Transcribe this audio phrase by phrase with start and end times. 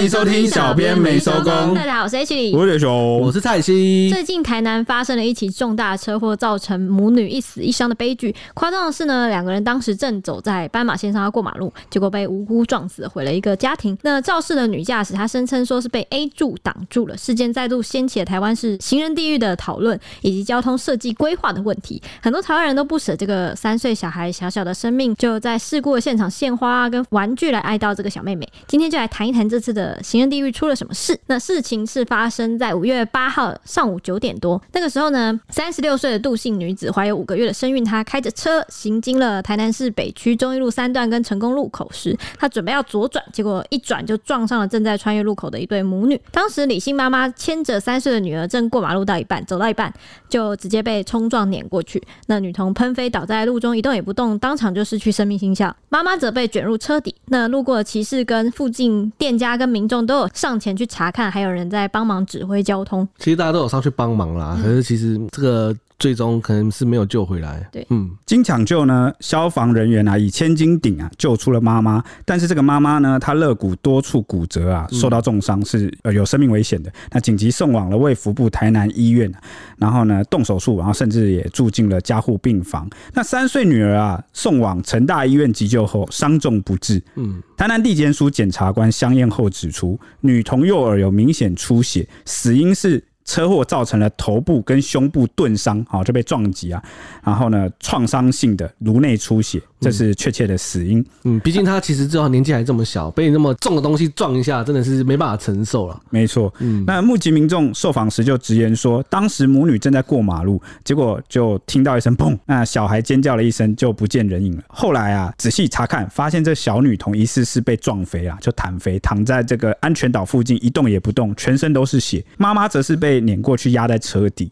[0.00, 1.74] 欢迎收听小编没收工。
[1.74, 4.08] 大家好，我是 H 李，我是熊，我是蔡西。
[4.10, 8.34] 最近台南发生了一起重大车祸，造成母女一死一伤的悲剧。
[8.54, 13.94] 夸张的是呢，两个人当时正走在斑马线上要过马路，结果被无辜撞死，毁了一个家庭。
[14.00, 22.00] 那肇事的女驾驶她声称说是被 A 柱挡住了，事件再度掀起了台湾是行人地狱的讨论，以及交通设计规划的问题。
[22.22, 28.48] 很多台湾人都不舍这个三岁小孩小小的生命，就在事故的现场献花啊跟玩具来哀悼这个小妹妹。
[28.66, 31.18] 今天就来谈一谈这次的行人地狱出了什么事。
[31.26, 46.20] 那事情是发生在五月八号上午九点多，那个时候呢，三十六岁的杜姓女子怀有五个月的身孕，她开着车行经了台南市北区忠义路三段跟成功路口时，她准备要左转，结果一转就撞上了正在穿越路口的一对母女。
[46.30, 49.92] 当时李姓妈妈牵着三岁的女儿正过马路到一半，走到一半
[50.28, 55.74] 就直接被冲撞碾过去，那女童喷飞倒在路中一动也不动，当场就失去生命迹象。
[55.88, 57.14] 妈妈则被卷入车底。
[57.26, 63.06] 那路过的骑士跟附近店家跟民众都有上前去查看，还有人在帮忙指挥交通。
[63.18, 65.76] 其实大家都有上去帮忙啦，可是其实这个。
[66.00, 67.68] 最终可能是没有救回来。
[67.70, 76.90] 对，嗯，经抢救呢，消防人员啊以千斤顶啊救出了妈妈，但是这个妈妈呢，她肋骨多处骨折啊，受到重伤，是呃有生命危险的。
[77.12, 79.30] 那紧急送往了卫福部台南医院，
[79.76, 82.88] 然后呢动手术，然后甚至也住进了加护病房。
[83.12, 87.02] 那三岁女儿啊送往成大医院急救后伤重不治。
[87.16, 93.04] 嗯，台南地检署检察官相验后指出，女童右耳有明显出血，死因是。
[93.30, 96.82] 车祸造成了头部跟胸部钝伤，好就被撞击啊，
[97.22, 99.62] 然后呢，创伤性的颅内出血。
[99.80, 101.04] 这是确切的死因。
[101.24, 106.00] 嗯，毕竟他其实最后年纪还这么小，被那么重的东西撞一下，真的是没办法承受了。
[106.10, 106.52] 没错。
[106.58, 114.62] 嗯，那目击民众受访时就直言说，当时母女正在过马路，结果就听到一声“砰”，那小孩尖叫了一声，就不见人影了。
[114.68, 122.24] 后来啊，仔细查看，发现这小女童疑似是被撞飞啊，就弹飞，躺在这个安全岛附近一动也不动，全身都是血。
[122.36, 124.50] 妈妈则是被碾过去压在车底。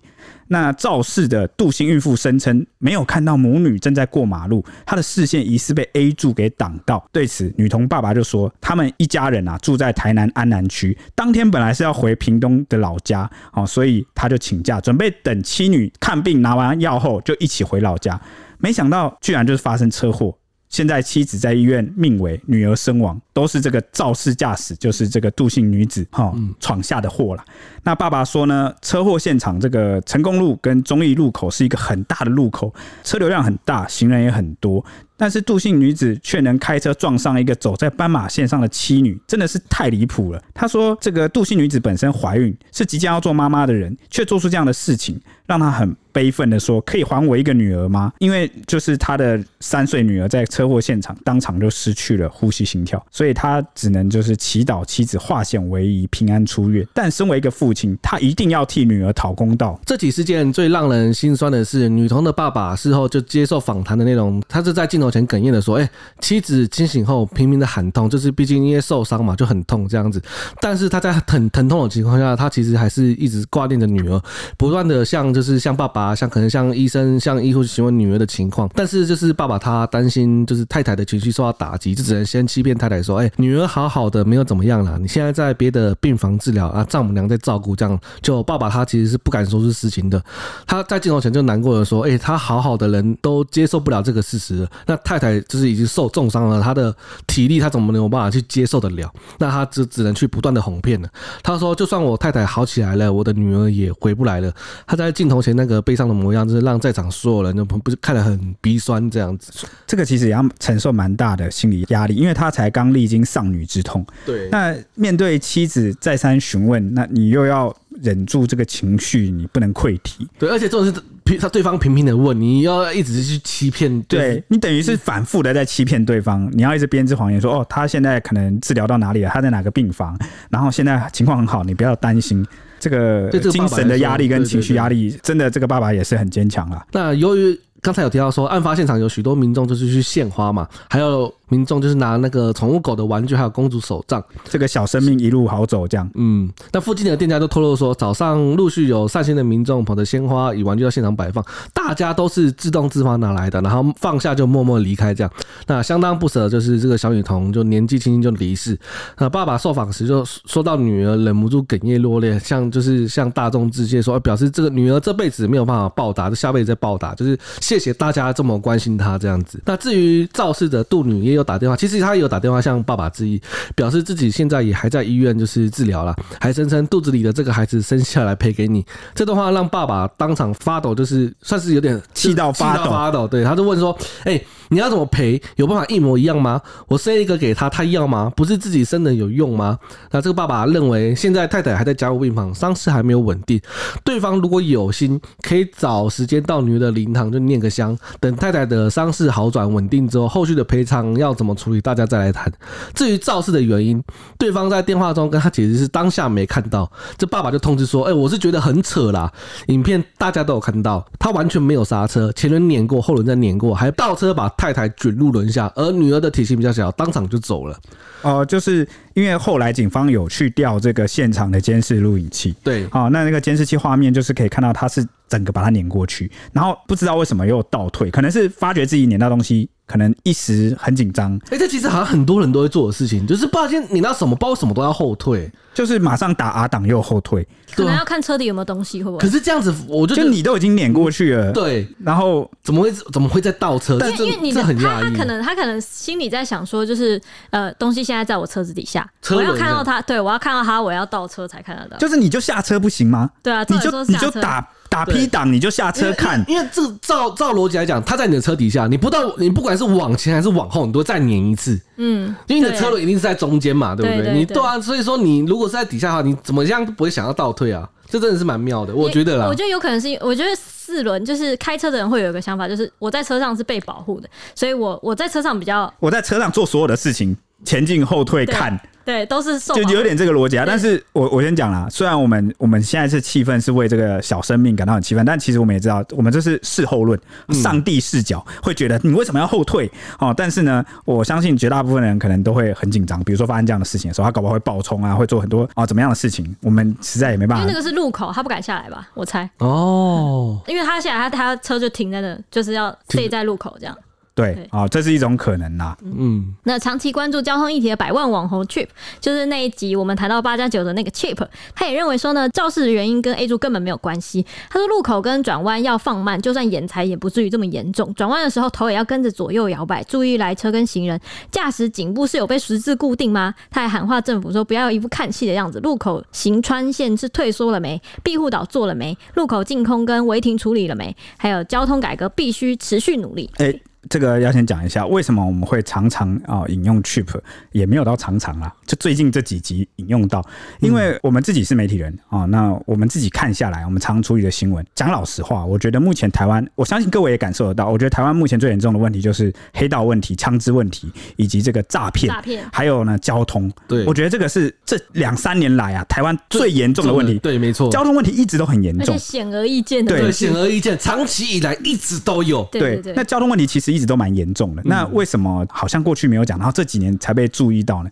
[0.48, 7.06] 那肇事的杜姓孕妇声称没有看到母女正在过马路，她的视线疑似被 A 柱给挡到。
[7.12, 18.18] 对此，女童爸爸就说，他们一家人啊住在台南安南区，当天本来是要回屏东的老家，哦，所以他就请假，准备等妻女看病拿完药后就一起回老家。
[18.58, 20.37] 没想到居然就是发生车祸。
[20.68, 27.44] 现在妻子在医院命危，女儿身亡，都是这个肇事驾驶，就是这个杜姓女子哈闯下的祸了。
[27.82, 34.84] 那爸爸说呢，车祸现场这个成功路跟忠义路口是一个很大的路口，车流量很大，行人也很多。
[35.20, 40.40] 但是杜姓女子却能开车撞上一个走在斑马线上的妻女，真的是太离谱了。
[40.54, 56.86] 他说：“这个杜姓女子本身怀孕，是即将要做妈妈的人，却做出这样的事情，让她很悲愤的说：‘可以还我一个女儿吗？’因为就是他的三岁女儿在车祸现场当场就失去了呼吸心跳，所以他只能就是祈祷妻子化险为夷，平安出院。
[56.94, 59.78] 但身为一个父亲，他一定要替女儿讨公道。
[59.84, 65.90] 这起事件最让人心酸的是，女童的爸爸事后就接受访谈的内容，他是在镜头前哽咽的说：“哎、
[66.20, 70.22] 妻子清醒后拼命的喊痛，就是毕竟因为受伤嘛，就很痛这样子。
[70.60, 74.20] 但是他在很疼痛的情况下，他其实还是一直挂念着女儿，
[74.56, 78.68] 不断的向就是向爸爸，啊像可能像医生、向医护询问女儿的情况。
[78.74, 87.74] 但是就是爸爸他担心就是太太的情绪受到打击，就只能先欺骗太太说：哎、女儿好好的，没有怎么样啦，你现在在别的病房治疗啊，丈母娘在照顾。
[87.74, 90.22] 这样就爸爸他其实是不敢说出事情的，
[90.66, 96.94] 他在镜头前就难过的说：哎、他好好的人都接受不了这个事实，那太太就是已经受重伤了，他的
[97.26, 99.12] 体力他怎么能有办法去接受得了？
[99.38, 101.08] 那他只只能去不断的哄骗了。
[101.42, 104.52] 他说，就算我太太好起来了，我的女儿也回不来了。
[104.86, 109.50] 他在镜头前那个悲伤的模样，就是让在场所有人都不是看得很鼻酸这样子。
[109.86, 114.04] 这个其实也要承受蛮大的心理压力，因为他才刚历经丧女之痛。
[114.26, 120.28] 对，那面对妻子再三询问，那你又要忍住这个情绪，你不能溃堤。
[120.38, 120.92] 对，而且这种是
[121.24, 121.38] 平。
[121.38, 130.18] 他对方频频的问，你要一直去欺骗，对，你等于是反复的在欺骗对方，你要一直编织谎言说，哦，他现在可能治疗到哪里了，他在哪个病房，
[130.50, 132.46] 然后现在情况很好，你不要担心。
[132.78, 136.86] 这个精神的压力跟情绪压力，真的这个爸爸也是很坚强啊。
[136.92, 141.32] 那由于刚才有提到说，案发现场有许多民众就是去献花嘛，还有。
[141.48, 146.08] 民众就是拿那个宠物狗的玩具，还有公主手杖，这个小生命一路好走这样。
[146.14, 155.32] 嗯，那附近的店家都透露说，早上陆续有善心的民众捧着鲜花与玩具到现场摆放，大家都是自动自发拿来的，然后放下就默默离开这样。
[155.66, 158.78] 那相当不舍，就是这个小女童就年纪轻轻就离世。
[159.18, 169.60] 那爸爸受访时就说到女儿忍不住哽咽落泪，像就是向大众致谢，说表示这个女儿这辈子没有办法报答，就下辈子再报答，就是谢谢大家这么关心她这样子。
[169.64, 173.40] 那至于肇事的杜女也有打电话，其实他也有打电话向爸爸致意，
[173.74, 178.84] 表示自己现在也还在医院就是治疗了，还声称肚子里的这个孩子生下来赔给你。
[179.14, 182.90] 这段话让爸爸当场发抖，就是算是有点气到发抖。
[182.90, 185.40] 发抖，对，他就问说：“哎、欸，你要怎么赔？
[185.56, 186.60] 有办法一模一样吗？
[186.88, 188.32] 我生一个给他，他要吗？
[188.34, 189.78] 不是自己生的有用吗？”
[190.10, 193.60] 那这个爸爸认为，现在太太还在加护病房，伤势还没有稳定，
[194.04, 202.52] 对方如果有心，可以找时间到女儿的灵堂就念个香，等太太的伤势好转稳定之后，后续的赔偿要怎么处理，大家再来谈。
[202.94, 204.02] 至于肇事的原因，
[204.38, 209.32] 对方在电话中跟他解释是当下没看到，这爸爸就通知说：“哎、欸，我是觉得很扯啦，
[209.68, 217.78] 影片大家都有看到，他完全没有刹车，前轮碾过，后轮再碾过，还倒车把太太卷入轮下，而女儿的体型比较小，当场就走了。”
[218.22, 229.70] 哦，就是因为后来警方有去调这个现场的监视录影器，对，哦，那那个监视器画面就是可以看到他是整个把它碾过去，然后不知道为什么又倒退，可能是发觉自己碾到东西。
[229.88, 239.20] 可能一时很紧张，哎，这其实好像很多人都会做的事情，就是不知道今天你那什么包什么都要后退，就是马上打 R 档又后退，可能要看车底有没有东西，会不会？
[239.20, 243.94] 可是这样子，我就就你都已经碾过去了，对，然后怎么会怎么会再倒车？
[243.94, 247.18] 因为因为你的很他他可能他可能心里在想说，就是
[247.48, 251.96] 呃东西现在在我车子底下，我要看到他，对我要看到他，我要倒车才看得到。
[251.96, 253.30] 就是你就下车不行吗？
[253.42, 254.68] 对啊，你就你就打。
[254.88, 264.08] 打 P 档你就下车看，因为这照照逻辑来讲，它在你的车底下，你不到你不管是往前还是往后，你都再碾一次，嗯，因为你的车轮一定是在中间嘛，对。
[264.16, 264.32] 不对？
[264.32, 269.46] 你对啊，所以说你如果是在底下的话，你怎么样都不会想要倒退啊，这真的是蛮妙的，我觉得啦。
[269.46, 278.80] 我觉得有可能是，我觉得四轮就是开车的人会有一个想法，就是我在车上是被保护的，所以我我在车上比较，我在车上做所有的事情，前进后退看。
[279.08, 280.64] 对，都是受就有点这个逻辑啊。
[280.66, 287.18] 但是我我先讲啦，虽然我们我们现在是气愤，是为这个小生命感到很气愤，但其实我们也知道，我们这是事后论，
[287.52, 290.34] 上帝视角会觉得你为什么要后退哦？
[290.36, 293.18] 但是呢，我相信绝大部分人可能都会很紧张。
[293.24, 297.62] 比如说发生这样的事情的时候，他搞不好会爆冲啊，会做很多啊怎么样的事情，我们实在也没办法。
[297.62, 299.08] 因为那个是路口，他不敢下来吧？
[299.14, 303.96] 我猜哦，因为他下来，他他车就停在那，就是要废在路口这样。
[304.38, 305.96] 对啊，这是一种可能呐。
[306.00, 308.86] 嗯，那长期关注交通议题的百万网红 Chip，
[309.18, 311.44] 就是那一集我们谈到八加九的那个 Chip，
[311.74, 314.46] 他也认为说呢，肇事的原因跟 A 柱根本没有关系。
[314.70, 318.14] 他说路口跟转弯要放慢，就算延才也不至于这么严重。
[318.14, 321.20] 转弯的时候头也要跟着左右摇摆，注意来车跟行人。
[321.50, 323.52] 驾驶颈部是有被十字固定吗？
[323.70, 325.80] 他还喊话政府说不要有一副看戏的样子。
[325.80, 328.00] 路口行穿线是退缩了没？
[328.22, 329.18] 庇护岛做了没？
[329.34, 331.16] 路口净空跟违停处理了没？
[331.36, 333.50] 还有交通改革必须持续努力。
[333.58, 337.26] 欸这个要先讲一下，为什么我们会常常啊引用 cheap，
[337.72, 340.42] 也没有到常常啦，就最近这几集引用到，
[340.80, 353.70] 因为我们自己是媒体人啊，那我们自己看下来，我们常处理的新闻，讲老实话，我觉得目前台湾，我相信各位也感受得到，我觉得台湾目前最严重的问题就是黑道问题、枪支问题，以及这个诈骗，诈骗，还有呢交通。
[353.86, 357.38] 对，我觉得这个是这两三年来啊，台湾最严重的问题。
[357.40, 362.66] 对，没错，交通问题一直都很严重，而且显而易见的，对，显而易见，长期以来一直都有。
[362.72, 364.80] 对对对，那交通问题其实一直都蛮严重的。
[364.86, 368.08] 那为什么好像过去没有讲，然后这几年才被注意到呢？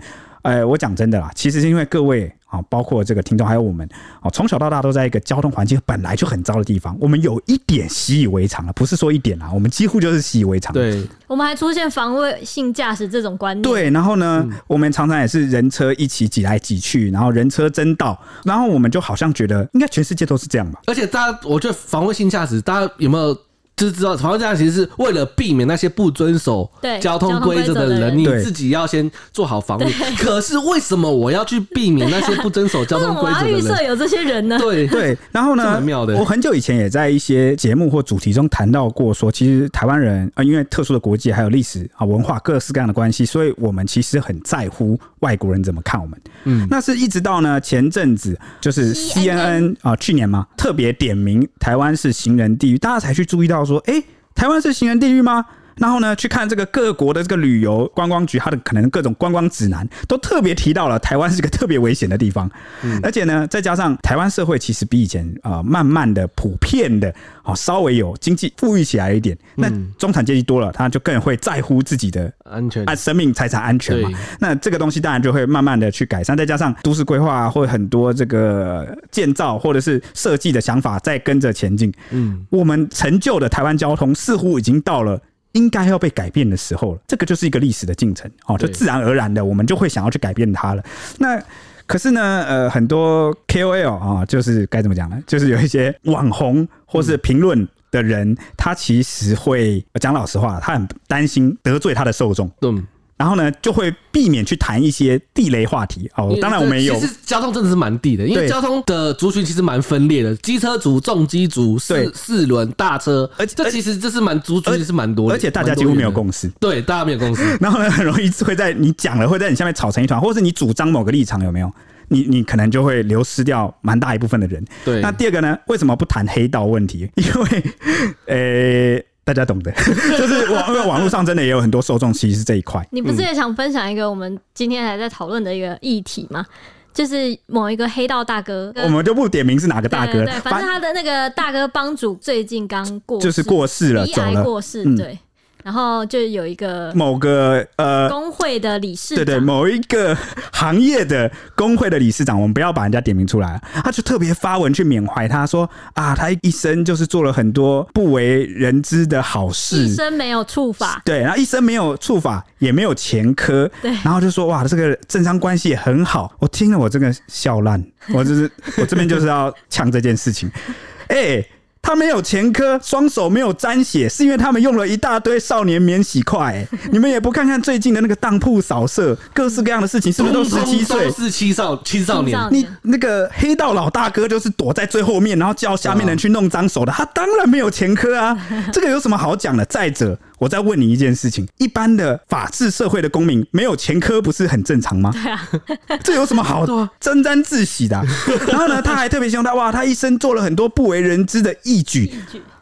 [0.47, 3.89] 呃，我讲真的啦，其实是因为各位啊，包括这个听众还有我们
[4.21, 10.73] 啊，从小到大都在一个交通环境本来就很糟的地方，我们有一点习以为常了，不是说一点啦，我们几乎就是习以为常。
[10.73, 13.63] 对，我们还出现防卫性驾驶这种观念。
[13.63, 20.81] 对，然后呢，嗯、我们常常也是人车一起挤来挤去，然后人车争道，然后我们就好像觉得应该全世界都是这样吧。
[20.87, 23.37] 而且大家，我觉得防卫性驾驶，大家有没有？
[23.77, 26.67] 就是知道，防卫驾驶其实是为了避免那些不遵守
[26.99, 29.93] 交通规则的人，你自己要先做好防御。
[30.17, 33.53] 可是为什么我要去避免那些不遵守交通规则的人？
[33.61, 34.57] 预设有这些人呢？
[34.59, 35.15] 对对。
[35.31, 35.79] 然后呢？
[36.19, 46.19] 我很久以前也在一些节目或主题中谈到过，说其实台湾人啊，因为特殊的国籍还有历史啊、文化各式各样的关系，所以我们其实很在乎外国人怎么看我们。
[46.45, 53.66] 嗯，那是一直到呢前阵子，就是 CNN 啊，去年嘛，特别点名台湾是行人地狱，大家才去注意到。
[53.67, 54.03] 说，哎，
[54.35, 55.45] 台湾是行人地狱吗？
[55.77, 62.51] 然后呢，去看这个各国的这个旅游观光局，它的可能各种观光指南都特别提到了台湾是个特别危险的地方。
[62.83, 69.37] 嗯，而且呢，再加上台湾社会其实比以前啊、呃，慢慢的普遍的啊，稍微有经济富裕起来一点。
[69.55, 74.11] 那中产阶级多了，他就更会在乎自己的安全、啊生命、财产安全嘛。
[74.41, 76.35] 那这个东西当然就会慢慢的去改善。
[76.35, 81.93] 再加上都市规划啊，或很多这个建造或者是设计的想法在跟着前进。
[82.11, 85.21] 嗯，我们成就的台湾交通似乎已经到了。
[85.57, 90.83] 应该要被改变的时候了，这个就是一个历史的进程哦，就自然而然的，我们就会想要去改变它了。
[91.19, 91.43] 那
[91.87, 95.19] 可是呢，呃，很多 KOL 啊，就是该怎么讲呢？
[95.27, 102.51] 就是有一些网红或是评论的人，他其实会讲老实话，他很担心得罪他的受众。
[102.63, 102.87] 嗯。
[103.17, 106.37] 然后呢就会避免去谈一些地雷话题哦。
[106.41, 121.73] 当然我们也有，其实交通真的是蛮地的，因为交通的族群其实蛮分裂的，机车族、重机族、四四轮大车，而且这其实这是蛮族群是蛮多的，而且大家几乎没有共识，对，大家没有共识， 然后呢很容易会在你讲了会在你下面吵成一团，或是你主张某个立场有没有？
[122.09, 124.65] 你你可能就会流失掉蛮大一部分的人。
[124.85, 125.59] 对，那第二个呢？
[125.67, 127.11] 为什么不谈黑道问题？
[127.17, 127.65] 因为，
[128.29, 129.73] 呃、欸，大家懂的，
[130.17, 132.81] 就是网因为网络上真的也有很多受众其实是这一块。
[132.93, 136.47] 你不是也想分享一个我们今天还在讨论的一个议题吗？
[136.95, 145.07] 就是某一个黑道大哥，我们就不点名是哪个大哥，对，反正他的那个大哥帮主最近刚过，就是过世了，走了，过世，对。
[145.13, 145.19] 嗯
[145.67, 150.17] 然后就有一个某个呃工会的理事长，对对，某一个
[150.53, 170.49] 行业的工会的理事长，我们不要把人家点名出来，他就特别发文去缅怀他，说啊，他一生就是做了很多不为人知的好事，一生没有触法，对，然后一生没有触法，也没有前科，对，然后就说哇，这个政商关系也很好，我听了我这个笑烂，我就是我这边就是要呛这件事情，
[171.11, 171.51] 哎、欸。
[171.87, 176.69] 他没有前科，双手没有沾血，是因为他们用了一大堆少年免洗筷、欸。
[176.91, 181.09] 你们也不看看最近的那个当铺扫射，各式各样的事情，是不是都十七岁？
[181.13, 182.37] 是青少青少年。
[182.51, 188.37] 你那个黑道老大哥就是躲在最后面，然后叫下面人去弄脏手的，他当然没有前科啊。
[188.75, 189.65] 这个有什么好讲的？
[189.67, 190.19] 再者。
[190.39, 195.11] 我再问你一件事情：一般的法治社会的公民没有前科，不是很正常吗？
[195.13, 195.49] 对啊，
[196.05, 196.67] 这有什么好
[197.01, 198.05] 沾沾自喜的啊？
[198.49, 202.13] 然后呢，他还特别希望他哇，他一生做了很多不为人知的义举。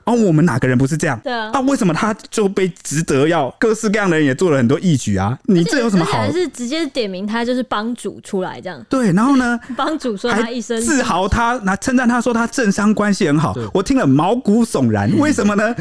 [0.04, 1.18] 哦，我们哪个人不是这样？
[1.24, 5.38] 对啊，啊，为什么他就被值得要各式各样的人也做了很多义举啊？
[5.44, 6.30] 你这有什么好？
[6.30, 8.84] 是直接点名他就是帮主出来这样？
[8.88, 15.10] 对，然后呢， 帮主说他一生自豪他，那称赞他说他政商关系很好，我听了毛骨悚然。
[15.18, 15.74] 为什么呢？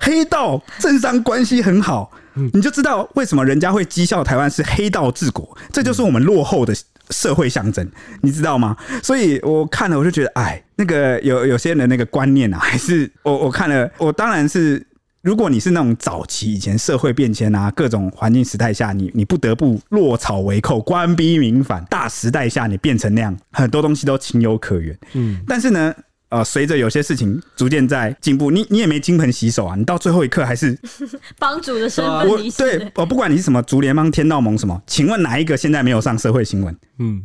[0.00, 2.10] 黑道政商关系很好，
[2.52, 6.74] 你就知道为什么人家会讥笑台湾是黑道治国，这就是我们落后的
[7.10, 7.88] 社会象征，
[8.22, 8.76] 你知道吗？
[9.02, 10.62] 所以我看了我就觉得，哎。
[10.80, 14.80] 那个有有些人的那个观念啊，还是我我看了，我当然是，
[15.22, 24.96] 如果你是那种早期以前社会变迁啊，各种环境时代下，你你不得不落草为寇，官逼民反，大时代下你变成那样，很多东西都情有可原。
[25.14, 25.92] 嗯，但是呢。
[26.30, 30.78] 呃，随着有些事情逐渐在进步，你你也没金盆洗手啊，你到最后一刻还是
[31.38, 32.28] 帮主的身份。
[32.28, 36.76] 我对，我不管你是什么竹联帮、天道盟什么，请问哪一个现在没有上社会新闻？
[37.00, 37.22] 嗯，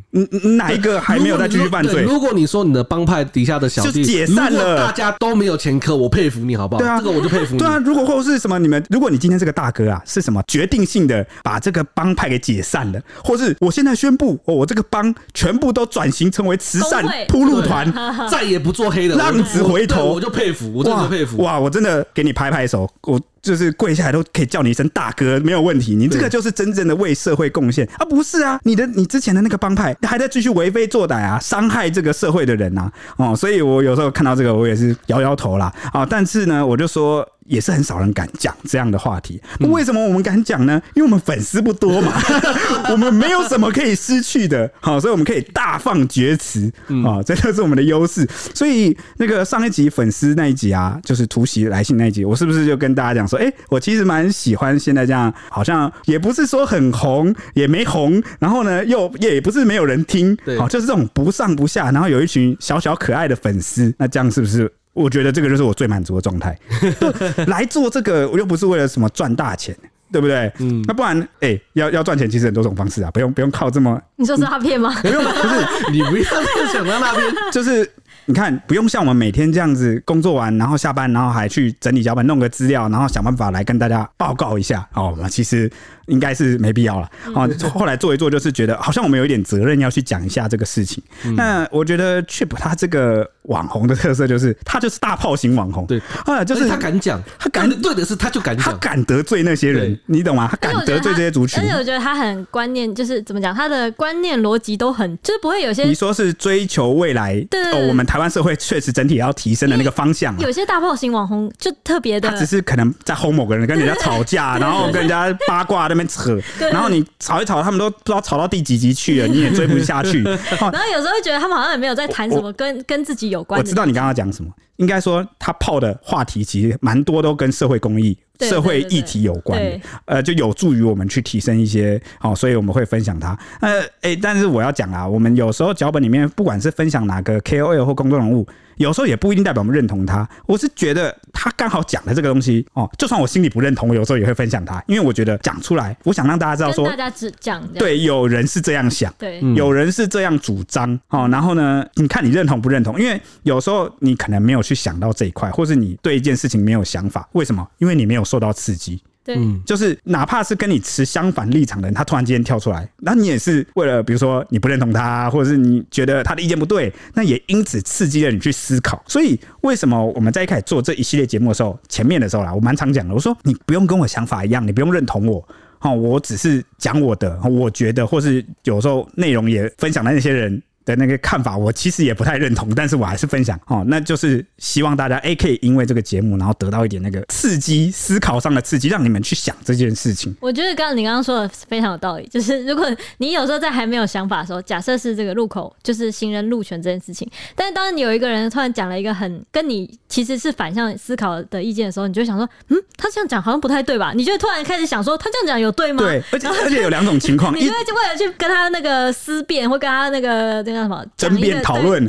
[0.58, 2.04] 哪一个还没有再继续犯罪？
[2.08, 6.80] 如果你说你的帮派底下的小弟就解散了，大家都没有前科，我佩服你好不好？
[6.80, 7.60] 对啊，这个我就佩服你。
[7.60, 17.92] 对啊，如果或是什么你们，如果你今天这个大哥啊，是什么决定性的把这个帮派给解散了，或是我现在宣布，哦，我这个帮全部都转型成为慈善铺路团，
[18.30, 19.64] 再也不做黑的浪子。
[19.64, 21.60] 回头我就佩服，我真的佩服哇！
[21.60, 25.96] 我真的给你拍拍手，我就是跪下来都可以叫你一声大哥，没有问题。
[25.96, 28.06] 你这个就是真正的为社会贡献啊！
[28.06, 32.92] 不是啊，你的你之前的那个帮派还在继续为非作歹啊，伤害这个社会的人啊！
[33.18, 36.06] 哦，所以我有时候看到这个，我也是摇摇头啦啊！
[36.10, 37.28] 但是呢，我就说。
[37.46, 39.38] 也是很少人敢讲这样的话题。
[39.60, 40.82] 那为什么我们敢讲呢？
[40.94, 42.14] 因为我们粉丝不多嘛，
[42.90, 46.72] 我们没有什么可以失去的，好，所以我们可以大放厥词
[47.06, 48.26] 啊，这就是我们的优势。
[48.56, 64.72] 所以那个上一集粉丝那一集啊，就是突袭来信那一集，我是不是就跟大家讲说，哎，我其实蛮喜欢现在这样，好像也不是说很红，也没红，然后呢又也不是没有人听，好，就是这种不上不下，然后有一群小小可爱的粉丝，那这样是不是？
[64.94, 66.56] 我觉得这个就是我最满足的状态。
[67.48, 69.76] 来做这个，我又不是为了什么赚大钱，
[70.12, 70.52] 对不对？
[70.60, 74.00] 嗯，那不然，哎、欸，要要赚钱，其实很多种方式啊，不用不用靠这么。
[74.18, 74.94] 你说是诈骗吗？
[75.02, 76.24] 不用，不是， 你不要
[76.72, 77.90] 想到那边， 就是。
[78.26, 84.88] 你看，不用像我们每天这样子工作完，然后下班，然后还去整理脚本、弄个资料，然后想办法来跟大家报告一下。
[84.94, 85.70] 哦，那其实
[86.06, 87.10] 应该是没必要了。
[87.34, 91.04] 啊，后来做一做，就是觉得好像我们有一点责任要去讲一下这个事情。
[91.26, 95.86] 嗯、那我觉得 Chip 他这个网红的特色就是，他就是大炮型网红。
[95.88, 100.48] 对，啊，就是他敢讲，他敢对的是他就敢讲，他敢得罪那些人，你懂吗？
[100.52, 101.60] 他敢得罪这些族群。
[101.62, 105.84] 而且我觉得他很观念，就是怎么讲，他的观念逻辑都很，就是不会有些。
[105.84, 107.44] 你说是追求未来，
[107.74, 108.04] 哦，我们。
[108.04, 116.38] 台湾社会确实整体要提升的那个方向，有些大炮型网红就特别的，他只是可能在轰某个人，跟人家吵架，然后跟人家八卦那边扯，
[116.72, 120.24] 然后你吵一吵，他们都不知道吵到第几集去了，你也追不下去。
[120.24, 123.60] 然后有时候会觉得他们好像也没有在谈什么跟跟自己有关。
[123.60, 128.18] 我知道你刚刚讲什么，应该说他泡的话题其实蛮多，都跟社会公益。
[128.40, 133.38] 社会议题有关的，呃，就有助于我们去提升一些，好，所以我们会分享它。
[133.62, 138.46] 呃，哎，但是我要讲啊，我们有时候脚本里面，不管是分享哪个 KOL 或公众人物，
[138.78, 140.28] 有时候也不一定代表我们认同他。
[140.46, 151.28] 我是觉得他刚好讲的这个东西哦，就算我心里不认同，我有时候也会分享他，因为我觉得讲出来，我想让大家知道说，大家只讲对，有人是这样想，对，有人是这样主张哦。
[151.32, 153.00] 然后呢，你看你认同不认同？
[153.00, 157.68] 因为有时候你可能没有去想到这一块，或是你对一件事情没有想法，为什么？
[157.78, 159.02] 因为你没有受到刺激。
[159.24, 169.02] 对，就是哪怕是跟你持相反立场的人，他突然之间跳出来，那你也是为了，比如说你不认同他，或者是你觉得他的意见不对，那也因此刺激了你去思考。
[169.08, 175.48] 所以为什么我们在一开始做这一系列节目的时候，前面的时候啦，我蛮常讲的，我说你不用跟我想法一样，你不用认同我，
[175.80, 180.62] 哦，我只是讲我的，我觉得，或是有时候内容也分享的那些人。
[180.86, 183.84] 的那个看法，我其实也不太认同，但是我还是分享哦。
[183.88, 190.36] 那就是希望大家诶可以因为这个节目，然后得到一点那个刺激，思考上的刺激，让你们去想这件事情。
[190.40, 192.86] 我觉得刚刚你刚刚说的非常有道理，就是如果
[193.18, 204.12] 你有时候在还没有想法的时候，假设是这个路口就是行人路权这件事情，但是当你有一个人突然讲了一个很跟你其实是反向思考的意见的时候，你就想说，嗯，他这样讲好像不太对吧？
[204.14, 206.04] 你就突然开始想说，他这样讲有对吗？
[206.04, 210.62] 对，而且而且有两种情况，你就会为了去跟他那个思辨，或跟他那个。
[210.74, 212.06] 叫什么争辩讨论？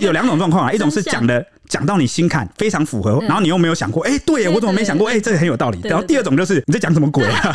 [0.00, 1.46] 有两种状况啊，一种是讲的。
[1.68, 5.08] 讲到你心坎非常符合，然后你又没有想过，哎、欸，对我怎么没想过？
[5.08, 5.78] 哎、欸，这个很有道理。
[5.84, 7.54] 然后第二种就是你在讲什么鬼啊？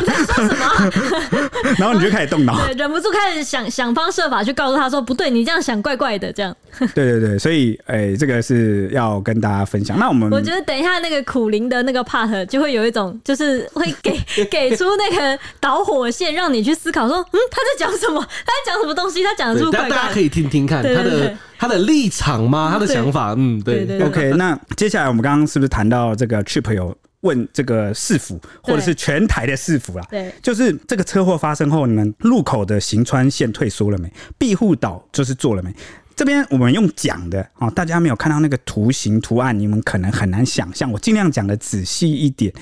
[1.78, 6.54] 然后你就开始动脑， 忍不住开始想想方设法去告诉他说，不对，你这样想怪怪的，这样。
[6.94, 9.98] 对对对，所以哎、欸，这个是要跟大家分享。
[9.98, 18.20] 那我们我觉得等一下那个苦苓的那个 part 就会有一种，就是会给给出那个导火线，让你去思考说，嗯，他在讲什么？
[18.20, 19.22] 他在讲什么东西？
[19.22, 19.88] 他讲的出怪怪。
[19.90, 21.34] 大家可以听听看他的。
[21.64, 22.68] 他的立场吗？
[22.70, 23.34] 他的想法？
[23.38, 23.98] 嗯，对，对。
[24.02, 30.06] OK，那接下来我们刚刚是不是谈到这个 Chip 有问这个市府，或者是全台的市府啦？
[30.10, 34.12] 对，就是这个车祸发生后，你们路口的行川线退缩了没？
[34.36, 35.74] 庇护岛就是做了没？
[36.14, 40.92] 这边我们用讲的啊，大家没有看到那个图形图案，你们可能很难想象。
[40.92, 42.52] 我尽量讲的仔细一点。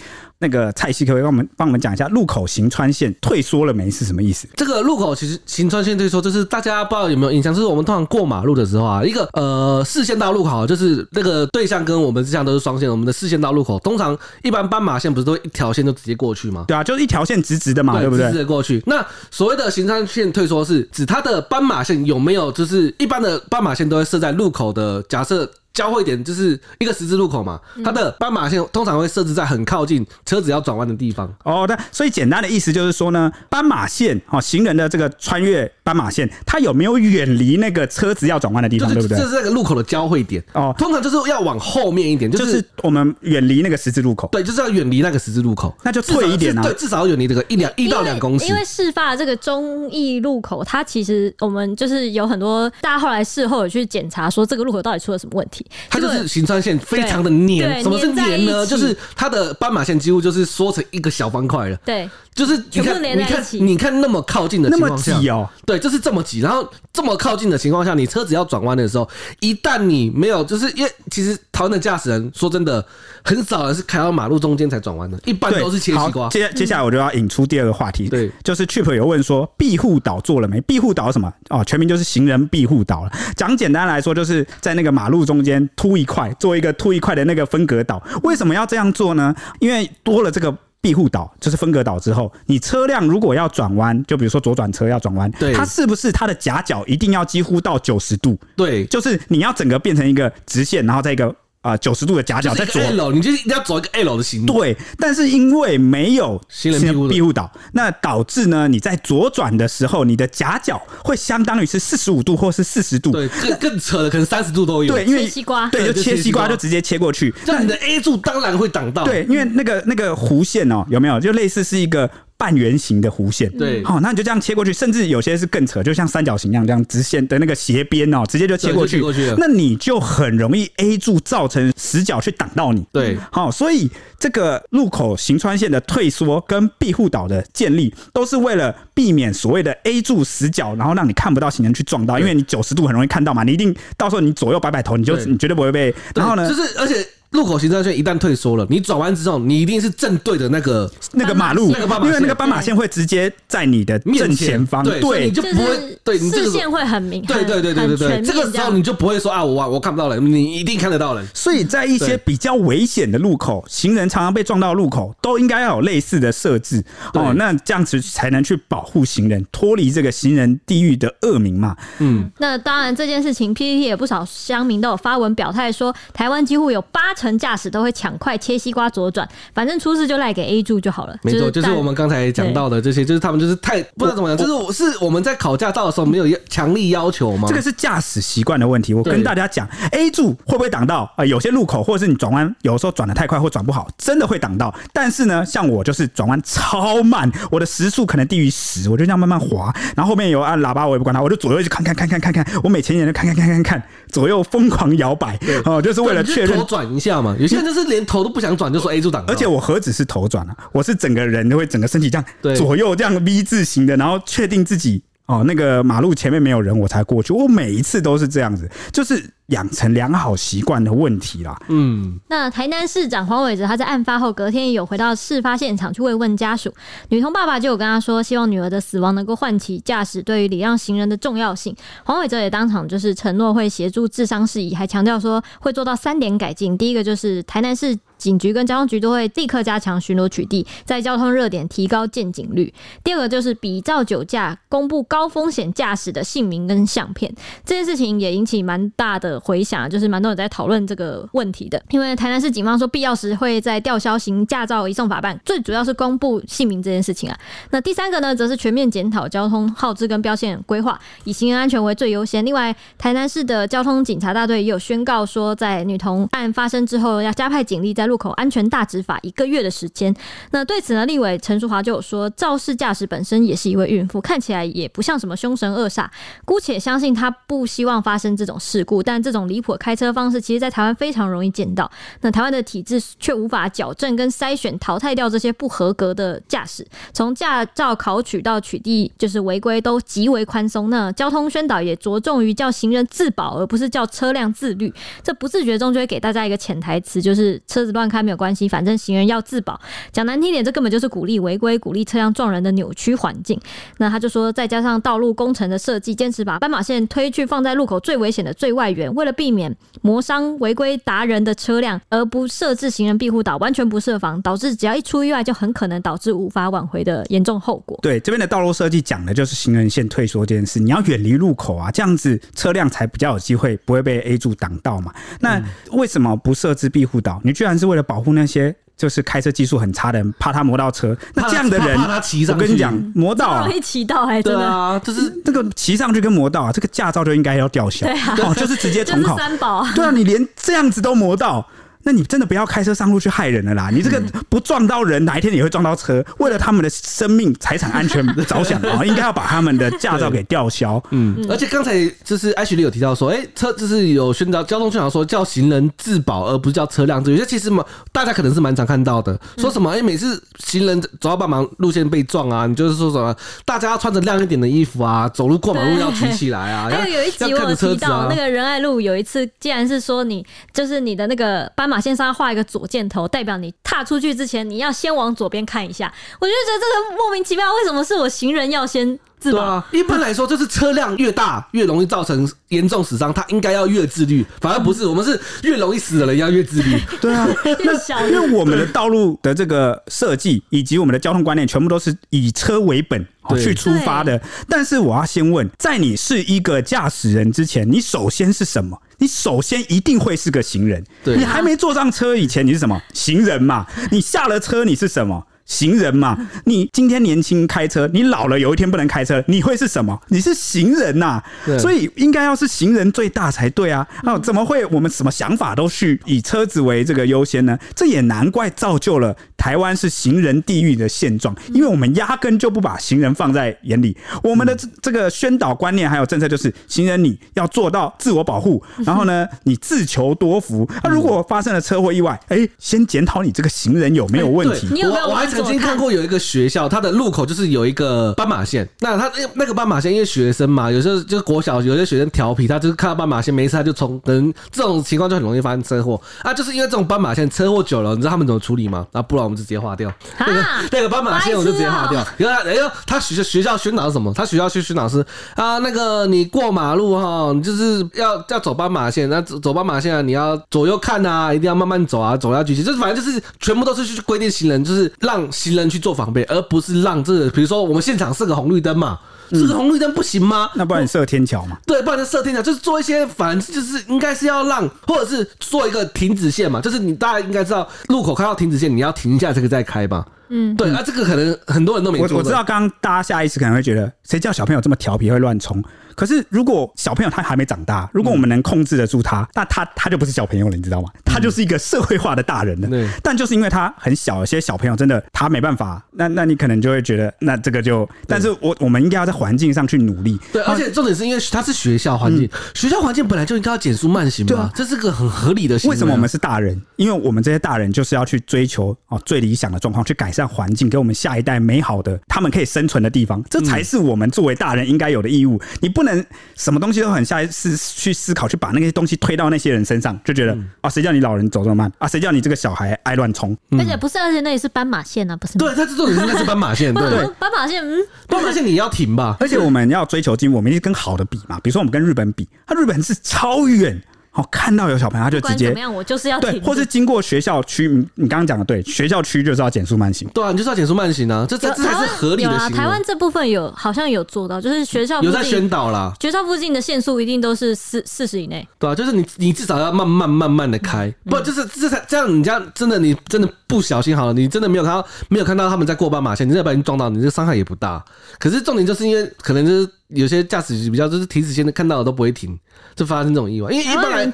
[0.42, 4.48] 那个蔡西可不可以帮我们帮我们讲一下路口行穿线退缩了没是什么意思？
[4.57, 16.64] 这个路口其实行穿线退缩，就是大家不知道有没有印象，就是我们通常过马路的时候啊，一个呃四线道路口，就是那个对向跟我们这向都是双线，我们的四线道路口通常一般斑马线不是都一条线就直接过去吗？
[16.66, 18.26] 对啊，就是一条线直直的嘛，对，对不对？
[18.26, 18.83] 直直的过去。
[18.85, 25.48] 那所谓的行穿线退缩是指它的斑马线有没有，就是一般的斑马线都会设在路口的假设。
[25.74, 31.32] 交汇点就是一个十字路口嘛，它的斑马线通常会设置在很靠近车子要转弯的地方。
[31.44, 39.18] 哦，那，所以简单的意思就是说呢，斑马线哦，行人的这个穿越斑马线，它有没有远离那个车子要转弯的地方，对不对？
[39.18, 44.28] 这是这个路口的交汇点哦，通常就是要往后面一点，就是我们远离那个十字路口。
[44.32, 46.62] 对，就是要远离那个十字路口，那就退一点啊。
[46.62, 48.46] 对，至少要远离这个一两一到两公尺。
[48.46, 58.66] 因为事发这个中义路口，它其实我们就是有很多大家后来事后有去检查，说这个路口到底出了什么问题，它就是行穿线非常的黏，什么是黏呢？
[58.66, 61.77] 就是它的斑马线几乎就是缩成一个小方块了。
[61.85, 66.40] 对，就是你看，你看，你看那么靠近的情况下，哦，对，就是这么挤。
[66.40, 69.09] 然后这么靠近的情况下，你车子要转弯的时候，
[69.40, 72.85] 一旦你没有，就是因为其实台湾的驾驶人说真的，
[73.25, 76.29] 很少人是开到马路中间才转弯的，一般都是切西瓜。
[76.29, 80.61] 接接下来我就要引出第二个话题，对，就是 Chip 有问说，庇护岛做了没？
[80.62, 81.33] 庇护岛什么？
[81.51, 83.12] 哦，全名就是行人庇护岛了。
[83.37, 88.03] 讲简单来说，就是在那个马路中间凸一块，做一个凸一块的那个分隔岛。
[88.23, 89.35] 为什么要这样做呢？
[89.61, 98.38] 因为多了这个庇护岛，就是分隔岛之后，你车辆如果要转弯，就比如说左转车要转弯，对，它是不是它的夹角一定要几乎到九十度？
[98.57, 101.35] 对，就是你要整个变成一个直线，然后再一个。
[101.62, 104.44] 啊，九十度的夹角在左，L，你就一定要走一个 L 的形。
[104.44, 113.12] 对，但是因为没有行人庇护岛，那导致呢，你在左转的时候，你的夹角会相当于是四十五度或是四十度。
[113.12, 114.92] 对，更更扯的可能三十度都有。
[114.92, 119.05] 对，因为西瓜，对，就切西瓜就直接切过去，那你的 A 柱当然会挡到。
[119.05, 122.11] 对，因为那个那个弧线哦，有没有就类似是一个。
[122.42, 147.07] 半圆形的弧线，对，好，那你就这样切过去，甚至有些是更扯，就像三角形一样，这样直线的那个斜边哦，直接就切过去，过去，那你就很容易 A 柱造成死角去挡到你，对，好，所以这个路口行穿线的退缩跟庇护岛的建立，都是为了避免所谓的 A 柱死角，然后让你看不到行人去撞到，因为你九十度很容易看到嘛，你一定到时候你左右摆摆头，你就你绝对不会被，然后呢，就是而且。
[147.33, 152.07] 路口行车线一旦退缩了，你转弯之后，你一定是正对的那个那个马路，那个斑马线。
[152.07, 161.27] 因为那个斑马线会直接在你的正前方，对，你就不会对你视线会很明，对对对对对对，这个时候你就不会说啊，我我看不到人，你一定看得到人。
[161.35, 166.85] 所以在一些比较危险的路口，行人常常被撞到路口，都应该要有类似的设置。
[167.14, 171.77] 哦，那这样子才能去保护行人，脱离这个行人地狱的恶名嘛。
[171.99, 181.16] 嗯，那当然这件事情，PPT 也不少乡民都有发文表态说，台湾几乎有八成驾驶都会抢快切西瓜左转，反正出事就赖给 A 柱就好了。
[181.22, 187.48] 没错，就是我们刚才讲到的这些，就是他们就是太不知道怎么讲，就是我是我们在考驾照的时候没有强力要求吗？
[187.48, 188.94] 这个是驾驶习惯的问题。
[188.94, 191.24] 我跟大家讲，A 柱会不会挡到啊？
[191.24, 194.74] 有些路口或者是你转弯，有时候转的太快或转不好，真的会挡到。
[194.92, 207.37] 但是呢，像我就是转弯超慢，我的时速可能低于十，我就这样慢慢滑，然后后面有按喇叭，我也不管它，我就左右去看看看看看看，我每前眼就看看看看看，左右疯狂摇摆哦，就是为了确认头转一下嘛。
[207.38, 209.25] 有些人就是连头都不想转，就说 A 柱挡。
[209.27, 215.03] 而且我何止是头转啊，我是整个人都会整个身体这样左右这样 V 字形的，然后确定自己。
[215.26, 217.32] 哦，那个马路前面没有人，我才过去。
[217.32, 221.56] 我每一次都是这样子，就是养成良好习惯的问题啦。
[221.68, 226.74] 嗯，那台南市长黄伟哲他在案发后隔天也有回到事发现场去慰问家属。
[227.08, 231.74] 女童爸爸就有跟他说，希望女儿的死亡能够唤起驾驶对于礼让行人的重要性。
[232.04, 236.76] 黄伟哲也当场就是承诺会协助治伤事宜，还强调说会做到三点改进。
[236.76, 237.96] 第一个就是台南市。
[238.22, 242.72] 警局跟交通局都会立刻加强巡逻取缔，在交通热点提高见警率。
[243.02, 247.35] 第二个就是比照酒驾，公布高风险驾驶的姓名跟相片。
[247.64, 251.82] 这件事情也引起蛮大的回响，就是蛮多人在讨论这个问题的。
[251.90, 257.37] 因为台南市警方说，必要时会在吊销行驾照移送法办，最主要是公布姓名这件事情啊。
[257.70, 262.44] 那第三个呢，则是全面检讨交通号志跟标线规划，以行人安全为最优先。
[262.46, 270.14] 另外，台南市的交通警察大队也有宣告说，在女童案发生之后，要加派警力在路路口安全大执法一个月的时间，
[270.51, 276.07] 那对此呢，立委陈淑华就有说，肇事驾驶本身也是一位孕妇，看起来也不像什么凶神恶煞，
[276.44, 281.90] 姑且相信他不希望发生这种事故，但这种离谱的开车方式，其实在台湾非常容易见到。
[282.20, 290.90] 那台湾的体制却无法矫正跟筛选淘汰掉这些不合格的驾驶，从驾照考取到取缔，就是违规都极为宽松。
[290.90, 294.92] 那交通宣导也着重于叫行人自保，而不是叫车辆自律。
[295.22, 299.81] 这不自觉中就会给大家一个潜台词，就是车子乱开没有关系，反正行人要自保。
[300.11, 303.61] 讲难听点，这根本就是鼓励违规、鼓励车辆撞人的扭曲环境。
[303.99, 317.99] 那他就说，再加上道路工程的设计，坚持把斑马线推去放在路口最危险的最外缘，为了避免磨伤违规达人的车辆，而不设置行人庇护岛，完全不设防，导致只要一出意外，就很可能导致无法挽回的严重后果。
[318.03, 325.12] 对，这边的道路设计讲的就是行人线退缩这件事，你要远离路口啊，这样子车辆才比较有机会不会被 A 柱挡到嘛。
[325.41, 325.62] 那
[325.93, 327.41] 为什么不设置庇护岛？
[327.45, 328.74] 你居然是为了保护那些？
[328.94, 331.16] 就是开车技术很差的人，怕他磨到车。
[331.35, 338.07] 那这样的人，我跟你讲，磨到啊，容易骑到还真的啊，就是这个骑上去跟磨到啊，这个驾照就应该要吊销。
[338.07, 339.37] 对啊，哦，就是直接重考。
[339.38, 339.85] 三宝。
[339.94, 341.66] 对啊，你连这样子都磨到。
[342.05, 343.91] 那你真的不要开车上路去害人了啦！
[343.93, 346.25] 你这个不撞到人，哪一天你会撞到车？
[346.38, 351.03] 为了他们的生命财产安全着想啊， 应该要把他们的驾照给吊销。
[351.11, 351.93] 嗯，而且刚才
[352.25, 357.37] 就是 Ashley 有提到说，哎、欸，车就是有宣导交通宣导说叫行人自保，而不是叫车辆自律。
[357.37, 363.35] 有些其实嘛，大家可能是蛮常看到的，说什么哎、欸，每次行人走到半马路线被撞啊，你就是说什么
[363.65, 366.88] 大家要穿着亮一点的衣服啊，走路过马路要举起来啊。
[366.91, 376.11] 还有有一集我有提到那个仁爱路有一次，既然是说你就是你的那个斑马线上画一个左箭头，代表你踏出去之前，你要先往左边看一下。
[376.40, 379.18] 我就觉得这个莫名其妙，为什么是我行人要先？
[379.42, 386.96] 对啊，一般来说就是车辆越大越容易造成严重死伤，他应该要越自律，反而不是，我们是越容易死的人要越自律。
[387.20, 393.26] 对啊，那因为我们的道路的这个设计以及我们的交通观念，全部都是以车为本
[393.59, 394.40] 去出发的。
[394.68, 398.96] 但是我要先问，在你是一个驾驶人之前，你首先是什么？
[399.22, 401.04] 你首先一定会是个行人。
[401.24, 403.00] 你还没坐上车以前，你是什么？
[403.14, 403.87] 行人嘛。
[404.11, 405.46] 你下了车，你是什么？
[405.64, 410.20] 行人嘛， 你今天年轻开车，你老了有一天不能开车，你会是什么？
[410.29, 411.44] 你是行人呐、啊，
[411.79, 414.07] 所以应该要是行人最大才对啊！
[414.25, 417.79] 啊，怎么会我们什么想法都去以车子为这个优先呢？
[417.94, 424.16] 这也难怪造就了台湾是行人地狱的现状，因为我们压根就不把行人放在眼里。
[424.42, 430.88] 我们的这个宣导观念还有政策就是，行人你要做到自我保护，然后呢，你自求多福。
[431.03, 434.88] 那如果发生了车祸意外，哎，先检讨你这个行人有没有问题。
[434.90, 435.33] 你有没有？
[435.53, 438.88] 曾经看过有一个学校，它的路口就是有一个斑马线。
[439.01, 444.19] 那他那个斑马线，因为学生嘛，有时候就是国小有些学生调皮，他就是看到斑马线，没事他就冲。
[444.25, 446.55] 等这种情况就很容易发生车祸啊！
[446.55, 449.07] 就是因为这种斑马线车祸久了，你知道他们怎么处理吗？
[449.12, 452.25] 啊，不然我们就直接划掉那个 那个斑马线，我就直接划掉。
[452.38, 454.33] 因为哎呦，他学学校宣导是什么？
[454.33, 455.25] 他学校去宣导是
[455.57, 469.18] 啊，那个你过马路哈，你就是要要走斑马线，那走走斑马线啊，你要左右看啊，一定要慢慢走啊，走要举起，就是反正就是全部都是去规定行人，就是让行人去做防备，而不是让这个，比如说我们现场设个红绿灯嘛。
[469.55, 470.70] 设个红绿灯不行吗？
[470.74, 471.76] 那不然你设天桥嘛？
[471.85, 480.24] 对，不然就设天桥，就是做一些，反正就是应该是要让，或者是做一个停止线嘛，就是你大家应该知道，路口看到停止线，你要停一下这个再开吧。
[480.48, 482.28] 嗯，对，啊，这个可能很多人都没做。
[482.28, 485.85] 我我知道，刚刚大家下意识可能会觉得，谁叫小朋友这么调皮会乱冲？
[486.14, 491.09] 可是，如果小朋友他还没长大，如果我们能控制得住他，那他他就不是小朋友了，你知道吗？
[491.25, 492.88] 他就是一个社会化的大人了。
[492.88, 493.09] 对。
[493.22, 500.38] 但就是因为他很小，有些小朋友真的他没办法，那那你可能就会觉得，那这个就，但是我我们应该要在环境上去努力。
[500.53, 504.70] 对，而且重点是因为他是学校环境，学校环境本来就应该要减速慢行嘛。
[504.75, 505.79] 这是个很合理的。
[505.85, 506.81] 为什么我们是大人？
[506.96, 515.61] 因为我们这些大人就是要去追求哦最理想的状况，去改善环境，给我们下一代美好的他们可以生存的地方，这才是我们作为大人应该有的义务。
[515.81, 516.23] 你不能
[516.55, 516.83] 什么。
[516.83, 522.09] 东西都很下意识去思考，去把那些东西推到那些人身上，就觉得、嗯、啊，谁叫你老人走这么慢啊？
[522.09, 523.57] 谁叫你这个小孩爱乱冲？
[523.79, 525.57] 而且不是，而且那也是斑马线啊，不是？
[525.59, 529.37] 对，他这种应该是斑马线， 对，斑马线，嗯，斑马线你要停吧？
[529.38, 534.03] 而且我们要追求进步，我们一定跟好的比嘛，比如说我们跟日本比，他日本是超远。
[534.35, 542.75] 好，看到有小朋友他就直接怎么样，我就是要对，或是经过学校区，你刚刚讲的对，学校区就是要减速慢行，对啊，你就是要减速慢行啊，这这这才是合理的行为。
[542.75, 558.03] 台湾这部分有好像有做到，就是学校有在宣导啦，学校附近的限速一定都是四四十以内，对啊，就是你你至少要慢慢慢慢的开，嗯、不就是这才这样，你这样真的你真的不小心好了，你真的没有看到没有看到他们在过斑马线，你再把人撞到，你这伤害也不大。
[558.38, 559.87] 可是重点就是因为可能就是。
[560.14, 562.59] 有些驾驶比较就是停止线的，看到的都不会停，
[562.94, 563.70] 就发生这种意外。
[563.72, 564.25] 因为一般来，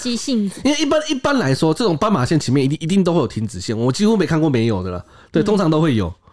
[0.64, 5.04] 因为一般一般来说，这种斑马线前面一定一定都会有停止线，我几乎没看过没有的了。
[5.30, 6.06] 对，通常都会有。
[6.06, 6.27] 嗯，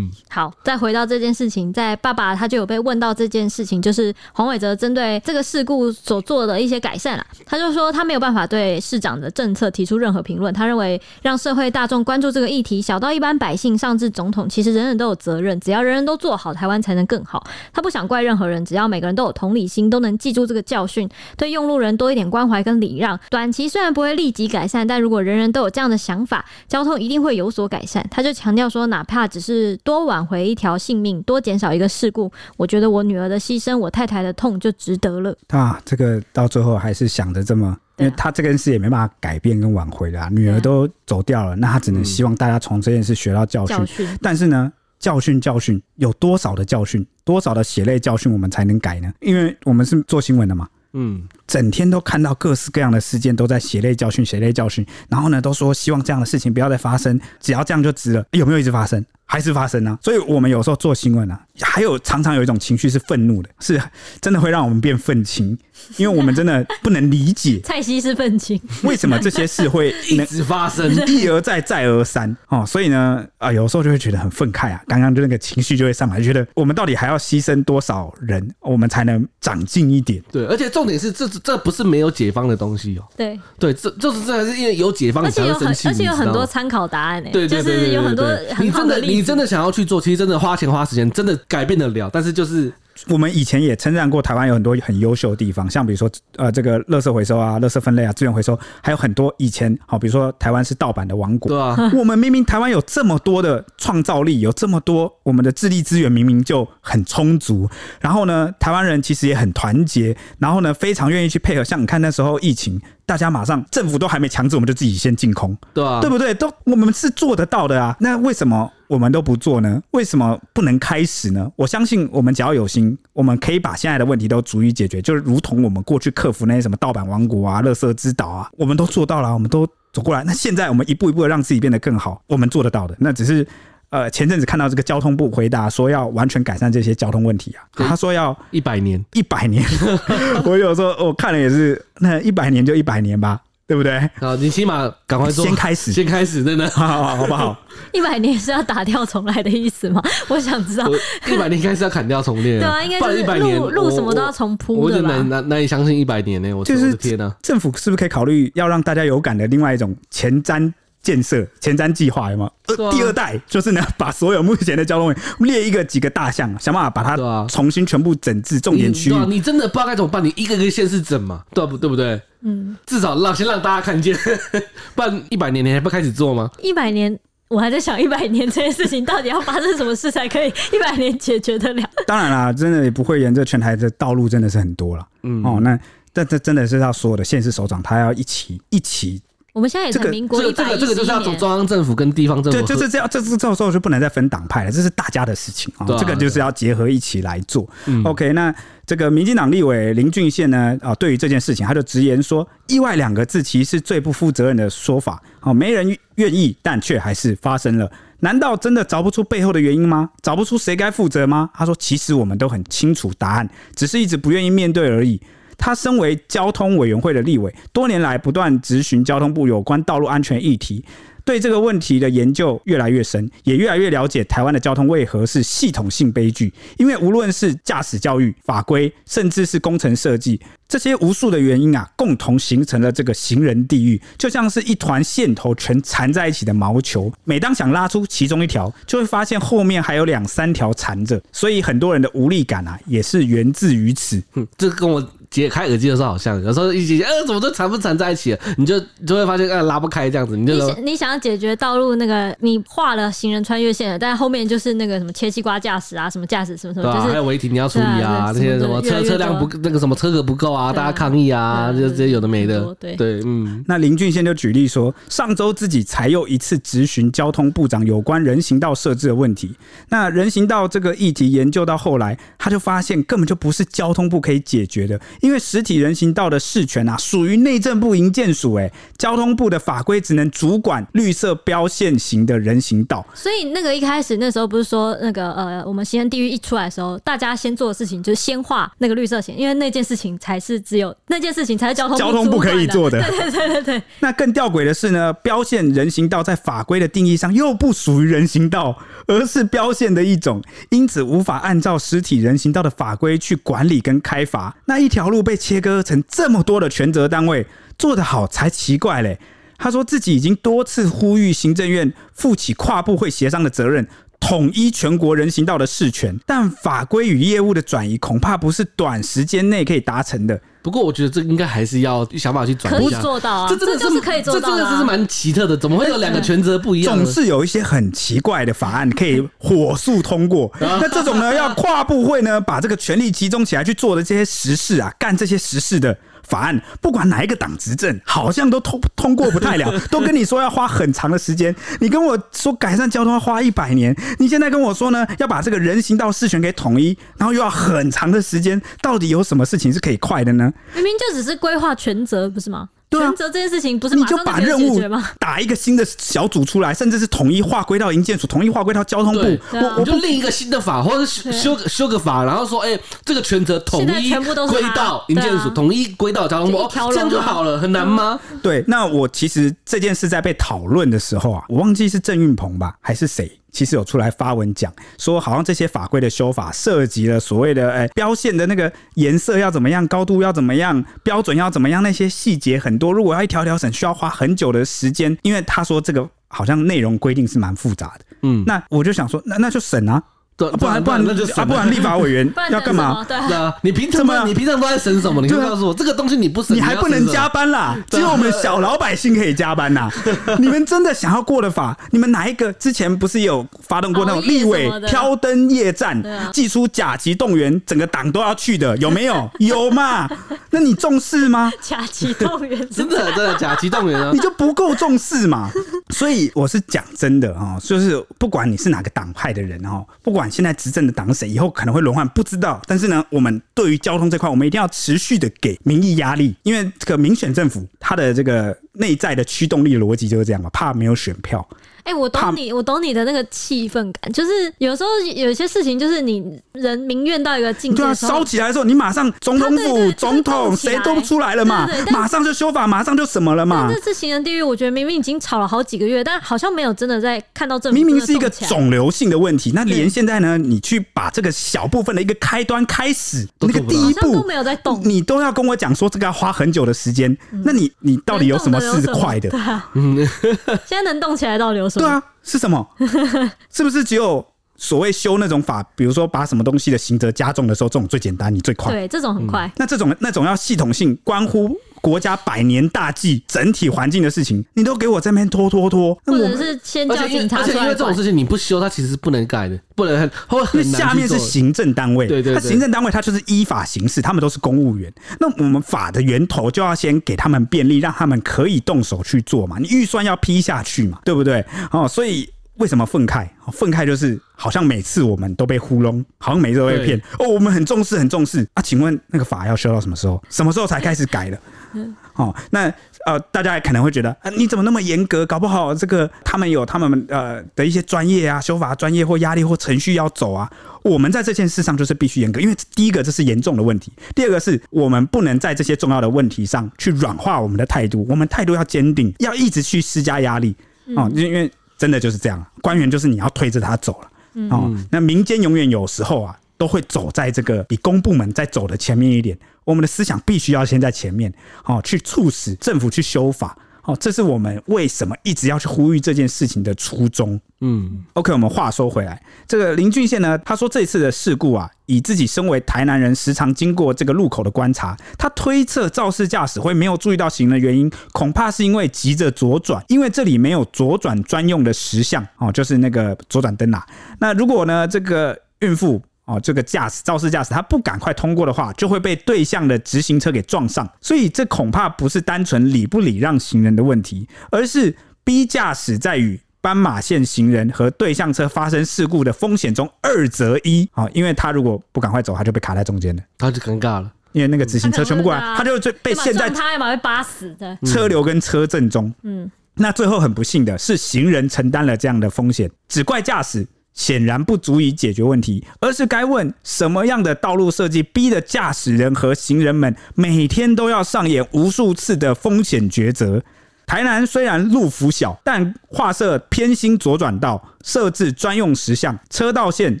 [0.28, 7.24] 好，再回到这件事情，在爸爸他就有被问到这件事情，就是黄伟哲针对这个事故所做的一些改善了。
[7.46, 10.52] 他就说他没有办法对市长的政策提出任何评论。
[10.52, 15.58] 他认为让社会大众关注这个议题，小到一般百姓，上至总统，其实人人都有责任。
[15.60, 17.42] 只要人人都做好，台湾才能更好。
[17.72, 23.18] 他不想怪任何人，只要每个人都有同理心，都能记住这个教训，对用路人多一点关怀跟礼让。
[23.30, 28.04] 短期虽然不会立即改善，但如果人人都有这样的想法，交通一定会有所改善。
[28.10, 29.53] 他就强调说，哪怕只是。
[29.54, 35.36] 是多挽回一条性命，多减少一个事故，我觉得我女儿的牺牲，我太太的痛就值得了。
[35.48, 44.08] 啊，这个到最后还是想着这么，因为他这件事也没办法改变跟挽回的啊，女儿都走掉了，那他只能希望大家从这件事学到教训。
[44.20, 49.12] 但是呢，教训教训有多少的教训，多少的血泪教训，我们才能改呢？
[49.20, 50.68] 因为我们是做新闻的嘛。
[50.96, 54.84] 嗯，整天都看到各式各样的事件，都在血泪教训，血泪教训。
[55.08, 58.24] 然后呢，都说希望这样的事情不要再发生，只要这样就值了。
[58.32, 59.04] 有没有一直发生？
[59.26, 59.98] 还是发生呢、啊？
[60.02, 63.80] 所以我们有时候做新闻啊，还有常常有一种情绪是愤怒的，是
[64.20, 65.56] 真的会让我们变愤青，
[65.96, 67.58] 因为我们真的不能理解。
[67.64, 72.36] 蔡西是愤青，为什么这些事会 一直发生，一而再，再而三？
[72.48, 74.80] 哦，所以呢，啊，有时候就会觉得很愤慨啊。
[74.86, 80.22] 刚刚就那个情绪就会上来，就觉得我们到底还要牺牲多少人，我们才能长进一点？
[80.30, 83.02] 对，而且重点是，这这不是没有解方的东西哦。
[83.16, 87.30] 对对，这就是这还是因为有解方，才会生气而且有很多参考答案呢。
[87.32, 89.00] 对对对，就是有很多很好的。
[89.00, 92.10] 你真的想要去做，其实真的花钱花时间，真的改变得了。
[92.12, 92.72] 但是就是
[93.08, 107.68] 我们以前也称赞过台湾有很多很优秀的地方，像比如说呃这个垃圾回收啊、垃圾分类啊、资源回收，还有很多以前好，比如说台湾是盗版的王国，对啊，我们明明台湾有这么多的创造力，有这么多我们的智力资源明明就很充足，
[108.00, 111.64] 然后呢，台湾人其实也很团结，然后呢非常愿意去配合。
[111.64, 112.80] 像你看那时候疫情。
[113.06, 116.32] 大家马上，政府都还没强制，我们就自己先进空，对啊，对不对？
[116.34, 117.96] 都我们是做得到的啊。
[118.00, 119.80] 那为什么我们都不做呢？
[119.90, 121.50] 为什么不能开始呢？
[121.56, 125.02] 我相信我们只要有心，我们可以把现在的问题都逐一解决。
[125.02, 130.24] 就是如同我们过去克服那些什么盗版王国啊、乐色之岛啊，我们都做到了，我们都走过来。
[130.24, 132.96] 那现在我们一步一步的让自己变得更好，我们做得到的。
[132.98, 133.46] 那只是。
[133.94, 139.64] 呃，前阵子看到这个交通部回答说要完全改善这些交通问题啊，他说要一百年，一百年。
[140.44, 144.10] 我有时候我看了也是，那一百年就一百年吧，对不对？
[144.16, 147.56] 好，你起码赶快做，先开始，先开始，真的，好好好，好不好？
[147.94, 150.02] 一百年是要打掉重来的意思吗？
[150.26, 150.90] 我想知道，
[151.28, 156.52] 一百年应该是要砍掉重练，对啊，应该是一百年路什么都要重铺，我就难难难以相信一百年呢。
[156.52, 160.72] 我就是天呐，政府是不是可以考虑要让大家有感的另外一种前瞻？
[161.04, 162.76] 建设前瞻计划，有没有？
[162.76, 169.26] 对啊第二代就是呢，把所有目前的交通位列一个几个大项，想办法把它重新全部整治重点区域你啊，。
[169.28, 172.20] 你真的不知道该怎么办，你一个一个县市整嘛，对不对不对？
[172.40, 174.16] 嗯，至少让先让大家看见，
[174.96, 176.50] 不然一百年你还不开始做吗？
[176.60, 177.16] 一百年。
[177.48, 181.82] 我还在想，一百年这件事情到底要发生什么事才可以 一百年解决得了？
[182.06, 185.06] 当然啦，真的也不会沿着全台的道路真的是很多了。
[185.22, 185.78] 嗯哦，那
[186.12, 189.20] 但这真的是要所有的县市首长，他要一起一起
[189.54, 197.64] 我们现在也是民国这个这一百个这个就是要一年，从中央政府跟地方政府对，合，就是这样，这这这时候就不能再分党派了，这是大家的事情啊这个就是要结合一起来做。
[197.86, 198.52] 嗯 OK，那
[198.84, 205.22] 这个民进党立委林俊宪呢，啊，对于这件事情，他就直言说：“意外两个字其实是最不负责任的说法。
[205.42, 207.88] 哦，没人愿意，但却还是发生了。
[208.18, 210.10] 难道真的找不出背后的原因吗？
[210.20, 215.20] 找不出谁该负责吗？”他说：“其实我们都很清楚答案，只是一直不愿意面对而已。”
[215.56, 220.84] 他身为交通委员会的立委，多年来不断咨询交通部有关道路安全议题。
[221.26, 226.52] 对这个问题的研究越来越深，也越来越了解台湾的交通为何是系统性悲剧。
[226.76, 230.38] 因为无论是驾驶教育、法规，甚至是工程设计，
[230.68, 237.10] 这些无数的原因啊，共同形成了这个行人地狱，就像是一团线头全缠在一起的毛球。
[237.24, 241.18] 每当想拉出其中一条，就会发现后面还有两三条缠着。
[241.32, 244.22] 所以很多人的无力感啊，也是源自于此。
[244.34, 245.00] 嗯，这跟我
[245.34, 262.94] 解开耳机的时候好像，有时候一解，呃，怎么都缠不缠在一起了，你就就会发现，呃，拉不开这样子，你就说你想你想要解决道路那个，你画了行人穿越线了，但后面就是那个什么切西瓜驾驶啊，什么驾驶什么什么，对啊，就是还有违停你要处理啊，这对啊些什么车车辆不那个什么车格不够啊，大家抗议啊，就这些有的没的，对。
[262.94, 269.52] 对，嗯，那林俊宪就举例说，上周自己才又一次质询交通部长有关人行道设置的问题。
[269.88, 283.02] 那人行道这个议题研究到后来，他就发现根本就不是交通部可以解决的，因为实体人行道的事权啊，属于内政部营建署，哎，交通部的法规只能主管绿色标线型的人行道。
[283.14, 293.00] 所以那个一开始那时候不是说那个呃，我们行人地狱一出来的时候，大家先做的事情就是先画那个绿色线，因为那件事情才是只有那件事情才是交通交通部可以做的。
[293.00, 293.82] 对对对对对。
[294.00, 304.54] 那更吊诡的是呢，标线人行道在法规的定义上又不属于人行道，而是标线的一种，因此无法按照实体人行道的法规去管理跟开发。
[304.66, 307.46] 那一条路被切割成这么多的权责单位，
[307.78, 309.20] 做得好才奇怪嘞。
[309.56, 313.86] 他说自己已经多次呼吁行政院负起跨部会协商的责任。
[314.18, 320.40] 统一全国人行道的事权，但法规与业务的转移恐怕不是短时间内可以达成的。
[320.64, 322.98] 不过我觉得这应该还是要想办法去转可以移一下。
[323.02, 327.04] 做到啊，这真的就是可以做到的啊、这真的是蛮奇特的，怎么会有两个权责不一样呢？
[327.04, 330.50] 总 是有一些很奇怪的法案可以火速通过。
[330.58, 335.94] 那这种呢，要跨部会呢，把这个权力集中起来去做的这些实事啊，干这些实事的
[336.26, 341.54] 法案，不管哪一个党执政，好像都通通过不太了，都跟你说要花很长的时间。
[341.80, 350.52] 你跟我说改善交通要花一百年，你现在跟我说呢，要把这个人行道事权给统一，然后又要很长的时间，到底有什么事情是可以快的呢？
[350.74, 352.68] 明明就只是规划权责，不是吗？
[352.88, 354.80] 对啊责这件事情不是你就把任务？
[355.18, 359.20] 打一个新的小组出来，甚至是统一划归到营建署，统一划归到交通部。
[359.52, 368.20] 我我就另一个新的法，或者修修个修个法，然后说，哎、这个权责统一归到营建署，啊统一归到交通部，哦这样就好了，很难吗？
[368.42, 388.04] 对，那我其实这件事在被讨论的时候啊，我忘记是郑运鹏吧，还是谁，其实有出来发文讲说，好像这些法规的修法涉及了所谓的哎标线的那个颜色要怎么样，高度要怎么样，标准要怎么样，那些细节很多，如果要一条条审，需要花很久的时间，因为他说这个好像内容规定是蛮复杂的。
[388.22, 390.02] 嗯，那我就想说，那那就审啊，
[390.36, 393.28] 不然不然那就啊，不然立法委员要干嘛等什么？？
[393.28, 395.22] 对啊你平常怎么样你平常都在审什么？
[395.22, 397.50] 你可以对啊告诉我，这个东西你不审，你还不能加班？
[397.50, 399.88] 啦，只有我们小老百姓可以加班呐。
[400.40, 409.30] 你们真的想要过的法，你们哪一个之前不是有发动过那种立委挑灯夜战祭出甲级动员，整个党都要去的，有没有？
[409.38, 410.08] 有嘛？
[410.50, 411.52] 那你重视吗？
[411.60, 414.18] 甲级动员 真的真的甲级动员啊你！
[414.18, 415.50] 就不够重视嘛。
[415.90, 422.60] 所以我是讲真的哈，就是不管你是哪个党派的人哈，不管现在执政的党谁，以后可能会轮换，不知道。
[422.66, 431.46] 但是呢，我们对于交通这块，我们一定要持续的给民意压力，因为这个民选政府它的这个内在的驱动力逻辑就是这样嘛，怕没有选票。
[431.84, 443.66] 哎、我懂你，我懂你的那个气氛感，就是有时候有些事情，就是你人民怨到一个境界烧起来的时候，你马上总统府、总统谁都出来了嘛马上就修法，马上就什么了嘛。
[443.68, 443.74] 但。
[443.74, 454.80] 这次行人地狱，我觉得明明已经吵了好几个月，但好像没有真的在看到政府明明是一个肿瘤性的问题，那连现在呢，你去把这个小部分的一个开端开始，那个第一步都没有在动。
[454.82, 459.30] 你都要跟我讲说这个要花很久的时间，那你你到底有什么是快的？
[459.30, 459.70] 对啊，
[460.66, 461.86] 现在能动起来到底有什么？
[461.86, 462.66] 对啊，是什么？
[463.52, 464.24] 是不是只有
[464.64, 468.72] 所谓修那种法，比如说把什么东西的刑责加重的时候，这种最简单，你最快？
[468.72, 469.46] 对，这种很快。
[469.46, 471.54] 嗯、那这种那种要系统性关乎。
[471.84, 477.48] 国家百年大计、整体环境的事情，你都给我这边拖拖拖，或者是先叫警察出来。
[477.48, 480.80] 而且因为这种事情你不修，它其实是不能改的，不能 会很难。
[480.80, 484.90] 下面是行政单位，对对，对，他行政单位它就是依法行事，他们都是公务员。
[485.20, 489.58] 那我们法的源头就要先给他们便利，让他们可以动手去做嘛。
[489.58, 491.44] 你预算要批下去嘛，对不对？
[491.70, 492.26] 哦，所以。
[492.56, 493.26] 为什么愤慨？
[493.52, 497.00] 愤慨就是好像每次我们都被糊弄，好像每次都被骗。
[497.18, 498.62] 哦，我们很重视，很重视啊。
[498.62, 500.22] 请问那个法要修到什么时候？
[500.30, 501.38] 什么时候才开始改的？
[501.74, 502.72] 嗯哦，那
[503.06, 505.26] 呃，大家可能会觉得啊，你怎么那么严格？
[505.26, 510.48] 搞不好这个他们有他们呃的一些专业啊，修法专业或压力或程序要走啊。
[510.82, 520.54] 我们在这件事上就是必须严格，因为第一个这是严重的问题，第二个是我们不能在这些重要的问题上去软化我们的态度，我们态度要坚定，要一直去施加压力
[520.94, 521.50] 哦，因为。
[521.76, 524.10] 真的就是这样，官员就是你要推着他走了，
[524.50, 529.38] 哦，那民间永远有时候啊，都会走在这个比公部门在走的前面一点。
[529.64, 531.32] 我们的思想必须要先在前面，
[531.64, 533.56] 哦，去促使政府去修法。
[533.84, 537.38] 哦，这是我们为什么一直要去呼吁这件事情的初衷。
[537.60, 553.86] 嗯，OK，我们话说回来，这个林俊宪呢，他说这次的事故啊，以自己身为台南人，时常经过这个路口的观察，他推测肇事驾驶会没有注意到行人的原因，恐怕是因为急着左转，因为这里没有左转专用的石像哦，就是那个左转灯啊。
[554.18, 556.02] 那如果呢，这个孕妇。
[556.26, 560.90] 哦，这个驾驶肇事驾驶，他不赶快通过的话，就会被对向的直行车给撞上。
[561.00, 570.88] 所以这恐怕不是单纯礼不礼让行人的问题，而是 B 驾驶在与斑马线行人和对向车发生事故的风险中二择一。
[570.92, 574.10] 啊，因为他如果不赶快走，他就被卡在中间了，他就尴尬了。
[574.32, 579.12] 因为那个直行车全部过来，他就被陷在他要被扒死的车流跟车阵中。
[579.22, 583.66] 嗯，那最后很不幸的是，行人承担了这样的风险，只怪驾驶。
[583.94, 593.42] 显然不足以解决问题，而是该问什么样的道路设计逼得驾驶人和行人们每天都要上演无数次的风险抉择。
[593.86, 600.00] 台南虽然路幅小，但划设偏心左转道、设置专用实像、车道线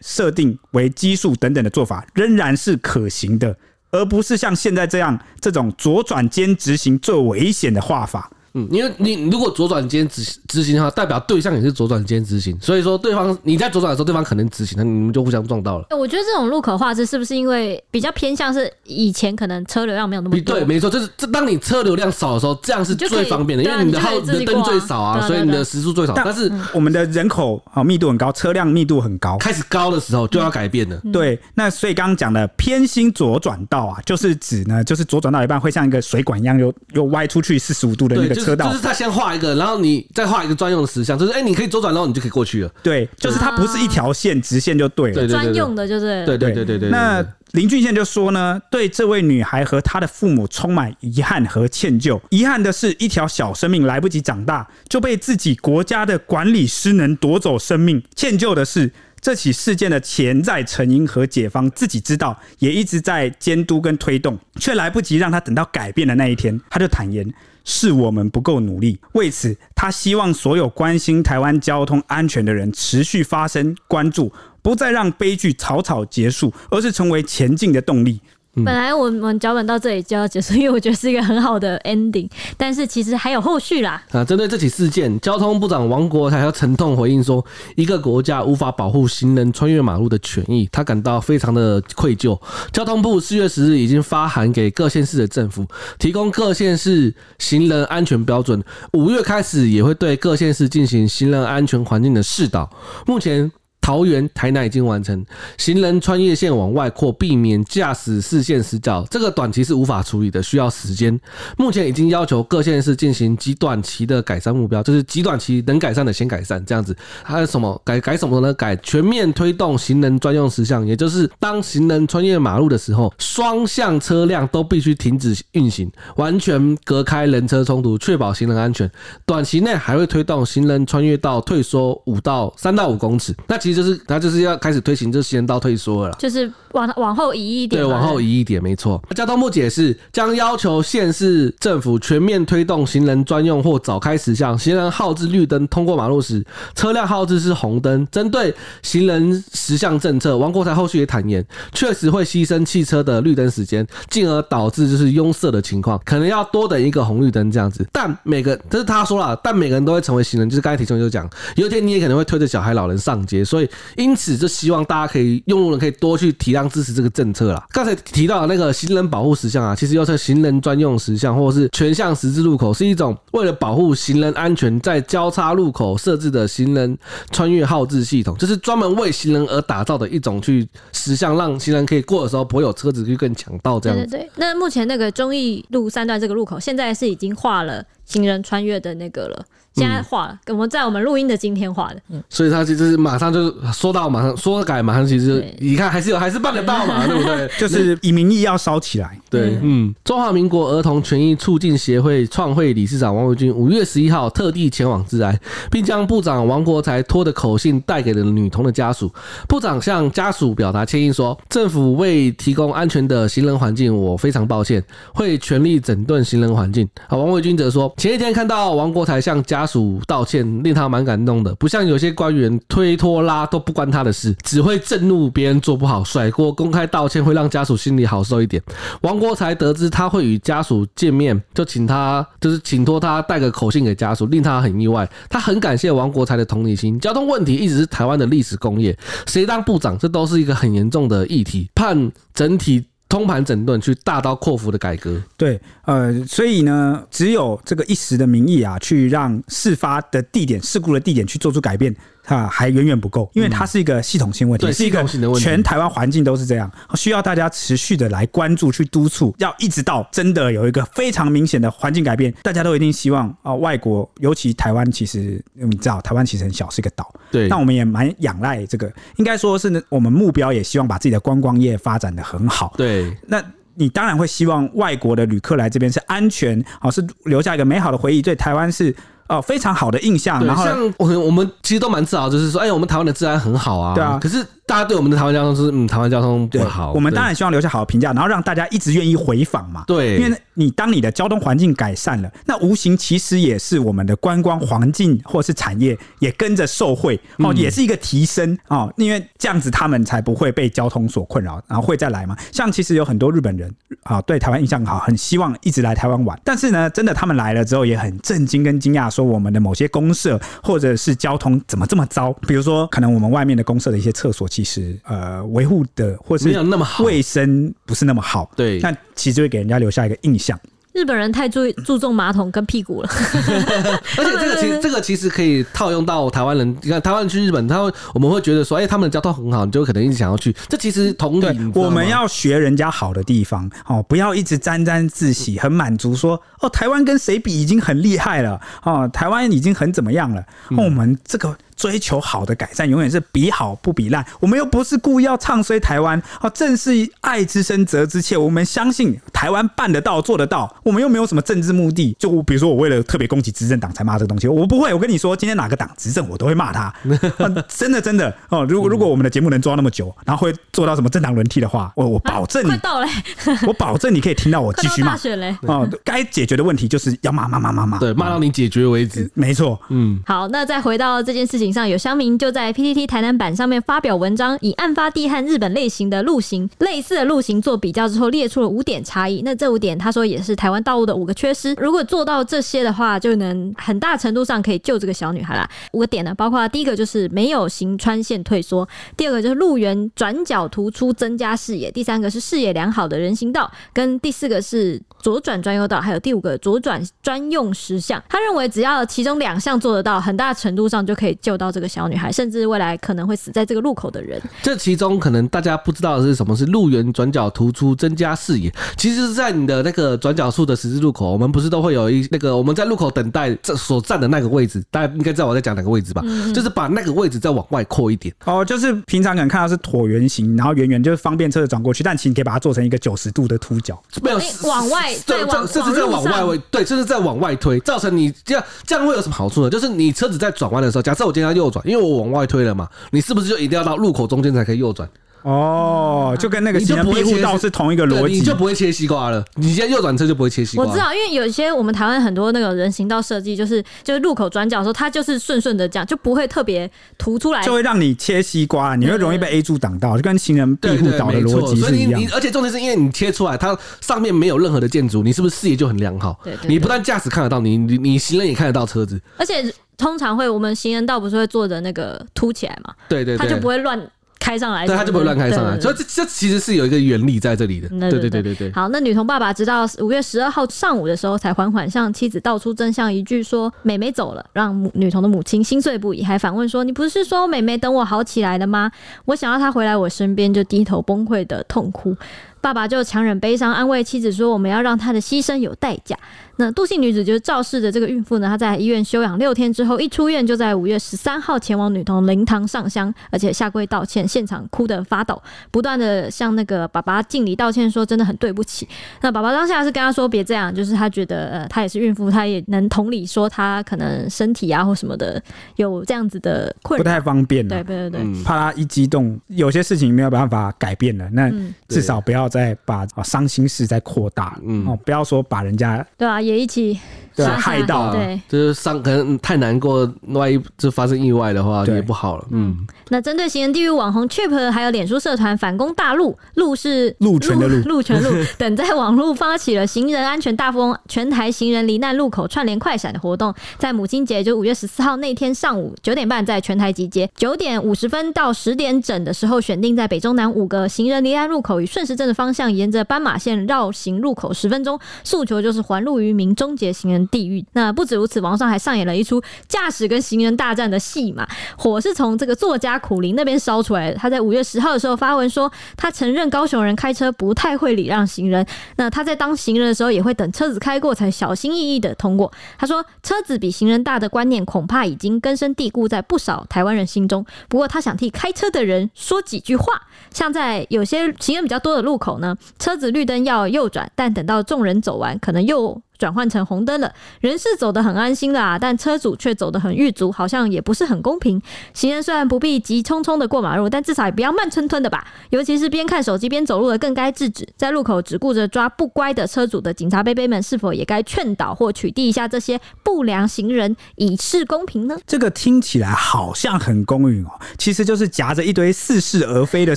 [0.00, 3.56] 设定为奇数等等的做法，仍然是可行的，
[3.90, 8.30] 而不是像现在这样这种左转兼直行最危险的画法。
[8.54, 15.86] 嗯，因为你如果左转兼直直行的话，代表对象也是左转兼直行，所以说对方你在左转的时候，对方可能直行，那你们就互相撞到了。
[15.90, 20.56] 我觉得这种路口画质是不是因为比较偏向是以前可能车流量没有那么多？
[20.56, 26.12] 对，没错，就是这当你车流量少的时候，这样是最方便的，因为你的号你的灯最少啊，所以你的时速最少。
[26.14, 31.00] 但是我们的人口啊密度很高，车辆密度很高，开始高的时候就要改变了。
[31.12, 39.32] 对，那所以刚刚讲的偏心左转道啊，就是指呢，就是左转到一半会像一个水管一样，又又歪出去四十五度的那个车道，就是他先画。
[39.32, 42.70] 一个，然后你再画一个专用的石像，就是哎、欸，你可以左转，然后你就可以过去了。
[42.82, 46.26] 对，就是它不是一条线直线就对了，专用的就是。
[46.26, 46.90] 对对对对对。
[46.90, 52.20] 那林俊宪就说呢，对这位女孩和她的父母充满遗憾和歉疚。
[52.28, 58.02] 遗憾的是，一条小生命来不及长大就被自己国家的管理失能夺走生命。
[58.14, 66.60] 歉疚的是，这起事件的潜在成因和解方自己知道，也一直在监督跟推动，却来不及让他等到改变的那一天。
[66.68, 67.32] 他就坦言。
[67.64, 74.32] 是我们不够努力，为此他希望所有关心台湾交通安全的人持续发声关注，
[74.62, 78.20] 不再让悲剧草草结束，而是成为前进的动力。
[78.56, 84.02] 本来我们脚本到这里就要结束，因为我觉得是一个很好的 ending，但是其实还有后续啦。
[84.10, 87.42] 啊，针对这起事件，交通部长王国才要沉痛回应说，
[87.76, 92.38] 一个国家无法保护行人穿越马路的权益，他感到非常的愧疚。
[92.72, 95.66] 交通部四月十日已经发函给各县市的政府，
[95.98, 102.68] 提供各县市行人安全标准，五月开始也会对各县市进行行人安全环境的试导。
[103.06, 103.50] 目前。
[103.82, 105.22] 桃园、台南已经完成
[105.58, 109.04] 行人穿越线往外扩，避免驾驶视线死角。
[109.10, 111.20] 这个短期是无法处理的，需要时间。
[111.58, 116.96] 目前已经要求各县市进行极短期的改善目标，就是极短期能改善的先改善，这样子。
[117.24, 118.54] 还有什么改改什么呢？
[118.54, 128.88] 改全面推动行人专用实项，也就是当行人穿越马路的时候，双向车辆都必须停止运行，完全隔开人车冲突，确保行人安全。
[129.26, 133.34] 短期内还会推动行人穿越道退缩五到三到五公尺。
[133.48, 139.02] 那其就是他就是要开始推行这行人道退缩了，就是往往后移一点，对，往后移一点，没错。
[139.14, 146.44] 交通部解释，将要求县市政府全面推动行人专用或早开时相，行人号至绿灯通过马路时，
[146.74, 148.06] 车辆号至是红灯。
[148.10, 157.86] 针对行人时相政策，王国才后续也坦言，确实会牺牲汽车的绿灯时间，进而导致就是拥塞的情况，可能要多等一个红绿灯这样子。
[157.92, 163.61] 但每个，这是他说了，但每个人都会成为行人，就是刚才提中就讲，有一天你也可能会推着小孩、老人上街，所以
[163.96, 167.66] 因此就希望大家可以用路人可以多去体谅支持这个政策啦。
[167.70, 176.96] 刚才提到的那个行人保护石像啊，其实又是行人专用石像，或者是全向十字路口，是一种为了保护行人安全，在交叉路口设置的行人
[177.30, 184.06] 穿越号志系统，就是专门为行人而打造的一种去石像，让行人可以过的时候不会有车子去更抢道这样子。
[184.06, 184.30] 对对对。
[184.36, 189.44] 那目前那个忠义路三段这个路口，现在是已经画了行人穿越的那个了。
[189.74, 197.48] 现在画了，我们在我们录音的今天画的，嗯，所以他其实是马上就说到，马上说改，马上其实你看还是有，还是办得到嘛， 对不对？
[197.58, 199.18] 就是以民意要烧起来。
[199.30, 205.38] 对，嗯，中华民国儿童权益促进协会创会理事长王维军五月十一号特地前往治安，
[205.70, 209.10] 并将部长王国才托的口信带给了女童的家属。
[209.48, 214.82] 部长向家属表达歉意说，政府未提供安全的行人环境，我非常抱歉，
[215.14, 216.86] 会全力整顿行人环境。
[217.08, 221.54] 啊，王维军则说，前一天看到王国才向家家属道歉，令他蛮感动的。
[221.54, 226.52] 不像有些官员推拖拉都不关他的事，只会震怒别人做不好，甩锅。
[226.52, 228.60] 公开道歉会让家属心里好受一点。
[229.02, 235.08] 王国才得知他会与家属见面，就请他就是请托他带个口信给家属，令他很意外。
[235.30, 236.98] 他很感谢王国才的同理心。
[236.98, 238.98] 交通问题一直是台湾的历史工业，
[239.28, 241.70] 谁当部长，这都是一个很严重的议题。
[241.76, 242.84] 判整体。
[243.12, 245.22] 通盘整顿，去大刀阔斧的改革。
[245.36, 251.94] 对，呃，所以呢，只有这个一时的名义啊，去让事发的地点、事故的地点去做出改变。
[252.26, 255.04] 啊，还远远不够，因为它是一个系统性问题，嗯、是一个
[255.38, 273.42] 全台湾环境都是这样，需要大家持续的来关注、去督促，要一直到真的有一个非常明显的环境改变，大家都一定希望啊，外国尤其台湾，其实你知道，台湾其实很小，是一个岛，对，那我们也蛮仰赖这个，应该说是我们目标也希望把自己的观光业发展的很好，对，那
[273.74, 278.94] 你当然会希望外国的旅客来这边是安全，好，是留下一个美好的回忆，对台湾是。
[279.28, 280.44] 哦，非常好的印象。
[280.44, 283.94] 然后像我我们其实都蛮自豪，就是说，哎，我们台湾的治安很好啊。
[283.94, 284.46] 对啊，可是。
[284.72, 286.94] 大家对我们的台湾交通是嗯，台湾交通不好。
[286.94, 289.84] 我们当然希望留下好的评价，然后让大家一直愿意回访嘛。
[289.86, 298.90] 对，因为你当你的交通环境改善了，那无形其实也是我们的观光环境或是产业也跟着受惠哦，也是一个提升哦。
[298.96, 302.34] 因为这样子他们才不会被交通所困扰，然后会再来嘛。
[302.50, 303.70] 像其实有很多日本人
[304.04, 306.40] 啊，对台湾印象好，很希望一直来台湾玩。
[306.42, 312.32] 但是呢，真的他们来了之后也很震惊跟惊讶，说我们的某些公社或者是交通怎么这么糟？
[312.48, 315.22] 比如说，可能我们外面的公社的一些厕所，其实呃。
[315.22, 320.58] 呃，维护的或是没有那么好，卫生不是那么好，对，那其实会给人家留下一个印象。
[320.92, 323.08] 日本人太注注重马桶跟屁股了，
[324.18, 326.76] 而且这个其实 这个其实可以套用到台湾人。
[326.82, 330.54] 你看台湾人去日本，他会我们会觉得说，哎，他们的交通很好，你就可能一直想要去。
[330.68, 340.42] 这其实同理，我们要学人家好的地方哦，不要一直沾沾自喜，很满足说哦，台湾跟谁比已经很厉害了哦，台湾已经很怎么样了。
[340.70, 341.56] 哦，我们这个。
[341.76, 344.24] 追求好的改善，永远是比好不比烂。
[344.40, 348.36] 我们又不是故意要唱衰台湾，哦，正是爱之深责之切。
[348.36, 350.74] 我们相信台湾办得到、做得到。
[350.82, 354.92] 我们又没有什么政治目的，就比如说我为了特别攻击执政党才骂这个东西，我不会。
[354.92, 356.92] 我跟你说，今天哪个党执政，我都会骂他。
[357.68, 363.08] 真的真的哦，如果如果我们的节目能做到那么久，然后会做到什么政党轮替的话，我我保证你，快到嘞，
[363.66, 365.16] 我保证你可以听到我继续骂。
[365.62, 369.30] 哦，该解决的问题就是要骂骂骂骂骂，对，骂到你解决为止。
[369.34, 371.61] 没错，嗯，好，那再回到这件事情。
[371.70, 379.42] 上有乡民就在 PTT 台南版上面发表文章，以案发地和日本类型的路型类似的路型做比较之后，列出了五点差异。
[379.44, 381.74] 那这五点他说也是台湾道路的五个缺失。
[381.74, 385.68] 如果做到这些的话，就能很大程度上可以救这个小女孩啦。
[385.92, 398.22] 五个点呢，包括第一个就是没有行穿线退缩，第二个就是路缘转角突出增加视野，第三个是视野良好的人行道，跟第四个是左转专用道，还有第五个左转专用时相。
[398.28, 404.40] 他认为只要其中两项做得到，很大程度上就可以救到这个小女孩，甚至未来可能会死在这个路口的人。
[404.62, 406.52] 这其中可能大家不知道的是什么？
[406.56, 408.72] 是路缘转角突出，增加视野。
[408.96, 416.22] 其实是在你的那个转角处的十字路口，我们不是都会有一那个我们在路口等待这所站的那个位置，大家应该知道我在讲哪个位置吧？
[416.26, 418.32] 嗯、就是把那个位置再往外扩一点。
[418.44, 429.70] 哦，就是平常可能看到是椭圆形，然后圆圆就是方便车子转过去，但其实你可以把它做成一个九十度的凸角，没有往外，对，这是在往外位，对，甚至在往外推，造成你这样这样会有什么好处呢？
[429.70, 435.08] 就是你车子在转弯的时候，假设我今天要右转，因为我往外推了嘛，你是不是就一定要到路口中间才可以右转？
[435.42, 439.44] 哦，就跟那个行人庇护道是同一个逻辑，你就不会切西瓜了。
[439.56, 440.86] 你现在右转车就不会切西瓜。
[440.86, 452.12] 我知道，因为有一些我们台湾很多那个人行道设计，就是就是路口转角的时候，它就是顺顺的这样，就不会特别凸出来，就会让你切西瓜，你会容易被 A 柱挡到，就跟行人庇护岛的逻辑是一样。
[452.12, 456.38] 所以你而且重点是因为你切出来，它上面没有任何的建筑，你是不是视野就很良好？
[456.66, 459.20] 你不但驾驶看得到，你你你行人也看得到车子。
[459.36, 459.64] 而且
[459.96, 462.94] 通常会，我们行人道不是会做的那个凸起来嘛？
[463.08, 464.00] 对对，对，它就不会乱。
[464.42, 467.88] 开上来，对，他就不会乱开上来，所以这这其实是有一个原理在这里的。
[467.88, 468.72] 对对对对对。
[468.72, 478.90] 好，那女童爸爸直到五月十二号上午的时候，才缓缓向妻子道出真相，一句说：“妹妹走了”，让女童的母亲心碎不已，还反问说：“你不是说妹妹等我好起来的吗？
[479.26, 482.16] 我想要她回来我身边，就低头崩溃的痛哭。”
[482.60, 486.16] 爸爸就强忍悲伤，安慰妻子说：“我们要让她的牺牲有代价。”
[486.56, 498.86] 那杜姓女子就是肇事的这个孕妇呢，她在医院休养六天之后，一出院就在五月十三号前往女童灵堂上香，而且下跪道歉，现场哭得发抖，不断的向那个爸爸敬礼道歉，说真的很对不起。
[499.22, 505.42] 那爸爸当下是跟他说别这样，就是他觉得呃，她也是孕妇，他也能同理说她可能身体啊或什么的
[505.76, 507.66] 有这样子的困扰，不太方便。
[507.66, 511.50] 对对对，嗯、怕她一激动，有些事情没有办法改变了，那
[511.88, 512.42] 至少不要。
[512.52, 516.98] 再把伤心事再扩大，嗯，哦，不要说把人家对啊，也一起。
[517.34, 522.46] 对，害到对，就是伤，可能太难过，万一就发生意外的话，也不好了。
[522.50, 528.02] 嗯，那针对行人地狱网红 Chip 还有脸书社团反攻大陆，路是路权的路，路。
[528.02, 528.28] 权路
[528.58, 547.22] 等在网络发起了行人安全大富翁全台行人罹难路口串联快闪的活动，在母亲节就五月十四号那天上午九点半在全台集结，九点五十分到十点整的时候选定在北中南五个行人离难路口与顺时针的方向，沿着斑马线绕行路口十分钟，诉求就是环路于名，终结行人。
[547.28, 547.64] 地狱。
[547.72, 551.48] 那不止如此，网上还上演了一出驾驶跟行人大战的戏码。
[551.78, 554.18] 火是从这个作家苦苓那边烧出来的。
[554.18, 558.66] 他在五月十号的时候发文说，他承认高雄人开车不太会礼让行人。
[558.96, 562.52] 那他在当行人的时候，也会等车子开过才小心翼翼的通过。
[562.76, 567.44] 他说，车子比行人大的观念恐怕已经根深蒂固在不少台湾人心中。
[567.68, 576.00] 不过他想替开车的人说几句话，像在有些行人比较多的路口呢，车子绿灯要右转，但等到众人走完，可能又。
[576.22, 581.60] 转换成红灯了，人是走得很安心的啊，但车主却走得很郁卒，好像也不是很公平。
[581.94, 585.26] 行人虽然不必急匆匆的过马路，但至少也不要慢吞吞的吧。
[585.50, 587.68] 尤其是边看手机边走路的，更该制止。
[587.76, 595.16] 在路口只顾着抓不乖的车主的警察杯杯们，是否也该劝导或取缔一下这些不良行人，以示公平呢？
[595.26, 599.96] 这个听起来好像很公允哦，其实就是夹着一堆似是而非的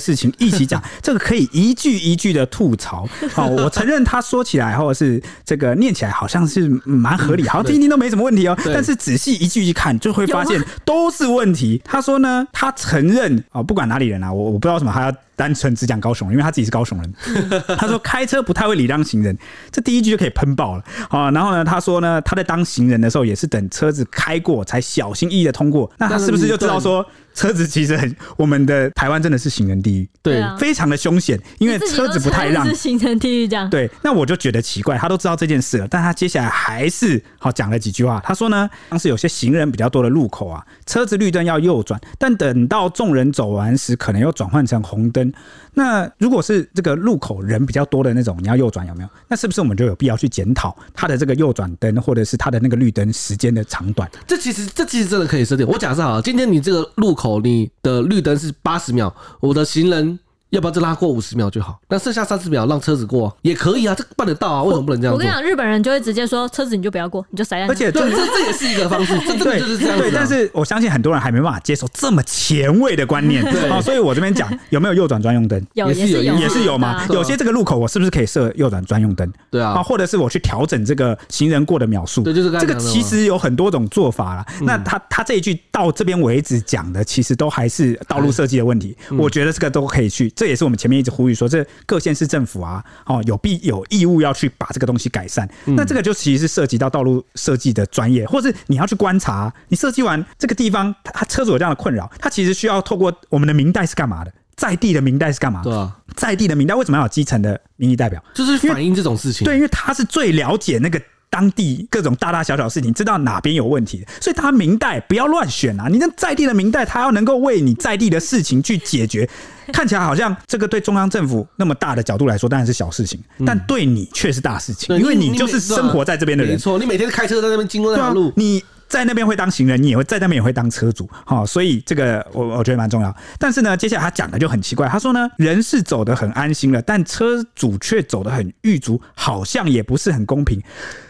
[0.00, 0.82] 事情一起讲。
[1.00, 3.06] 这个可以一句一句的吐槽。
[3.32, 6.15] 好，我承认他说起来或者是这个念起来。
[6.16, 8.56] 好像是蛮合理，好像听听都没什么问题哦。
[8.64, 11.82] 但是仔细一句一看，就会发现都是问题。
[11.84, 17.14] 他说呢，他承认啊，不管哪里人啊，我我不知道什么他要单纯只讲高雄人，因为他自己是高雄人。
[17.78, 19.36] 他说开车不太会礼让行人，
[19.70, 21.30] 这第一句就可以喷爆了啊。
[21.30, 25.88] 然后呢，他说呢，他在当行人的时候也是等车子开过才小心翼翼的通过。
[25.98, 27.06] 那他是不是就知道说？
[27.36, 32.66] 车子其实很，我们的台湾真的是行人地狱，对，非常的凶险，因为车子不太让。
[32.66, 33.68] 是行人地狱这样。
[33.68, 38.22] 对，那我就觉得奇怪，他都知道这件事了，但他接下来还是好讲了几句话。
[38.24, 45.25] 他说呢，当时有些行人比较多的路口啊，车子绿灯要右转，但等到众人走完时，可能又转换成红灯。
[45.74, 49.08] 那如果是这个路口人比较多的那种，你要右转有没有？
[49.28, 54.10] 那是不是我们就有必要去检讨它的这个右转灯，或者是它的那个绿灯时间的长短？
[54.26, 55.66] 这其实这其实真的可以设定。
[55.66, 60.18] 我假设好了，今天你这个路口你的绿灯是八十秒，我的行人。
[60.50, 61.78] 要不要就拉过五十秒就好？
[61.88, 65.16] 那剩下三十秒让车子过也可以啊，这办得到啊，为什么不能这样做？
[65.16, 67.66] 我跟你讲，日本人就会直接说车子你就不要过，你就塞在。
[67.66, 70.00] 而且对，这这也是一个方式，这对就是这样、啊。
[70.00, 73.42] 对，但是我相信很多人还没办法接受这么前卫的观念。
[73.50, 75.60] 对，所以我这边讲 有没有右转专用灯？
[75.74, 76.88] 有，也是有，也是有嘛。
[76.88, 79.30] 啊、有些这个路口我是不是可以设右转专用灯？
[79.50, 82.22] 对啊，或者是我去调整这个行人过的秒数？
[82.22, 84.46] 对，就是这个其实有很多种做法啦。
[84.62, 88.96] 那他他这一句到这边为止讲的，其实都还是道路设计的问题。
[89.18, 91.10] 我觉得这个都可以去，这也是我们前面一直。
[91.16, 95.48] 呼吁说，这各县市政府啊，哦，有必有义务要去把这个东西改善。
[95.64, 104.32] 那这个就其实是涉及到道路设计的专业，或是你要去观察，你设计完这个地方，它车主有这样的困扰，它其实需要透过我们的明代是干嘛的？
[104.56, 105.62] 在地的明代是干嘛？
[105.62, 108.22] 对啊，在地的明代为什么要有基层的民意代表？
[108.34, 109.46] 就是反映这种事情。
[109.46, 111.00] 对，因为他是最了解那个。
[111.28, 115.88] 当地各种大大小小事情，知道哪边有问题，所以他明代不要乱选啊！
[115.90, 119.28] 你那在地的明代，他要能够为你在地的事情去解决。
[119.72, 126.52] 看起来好像这个对中央政府那么大的角度来说，当然是小事情，但对你却是大事情，因为你就是生活在这边的人。
[126.52, 133.14] 没错，你每天开车在那边经过那条路，你在那边会当行人，你也会在那边也会当车主，好，所以这个我我觉得蛮重要。
[133.38, 140.62] 但是呢，接下来他讲的就很奇怪，他说呢，人是走得很安心了，但车主却走得很狱卒，好像也不是很公平。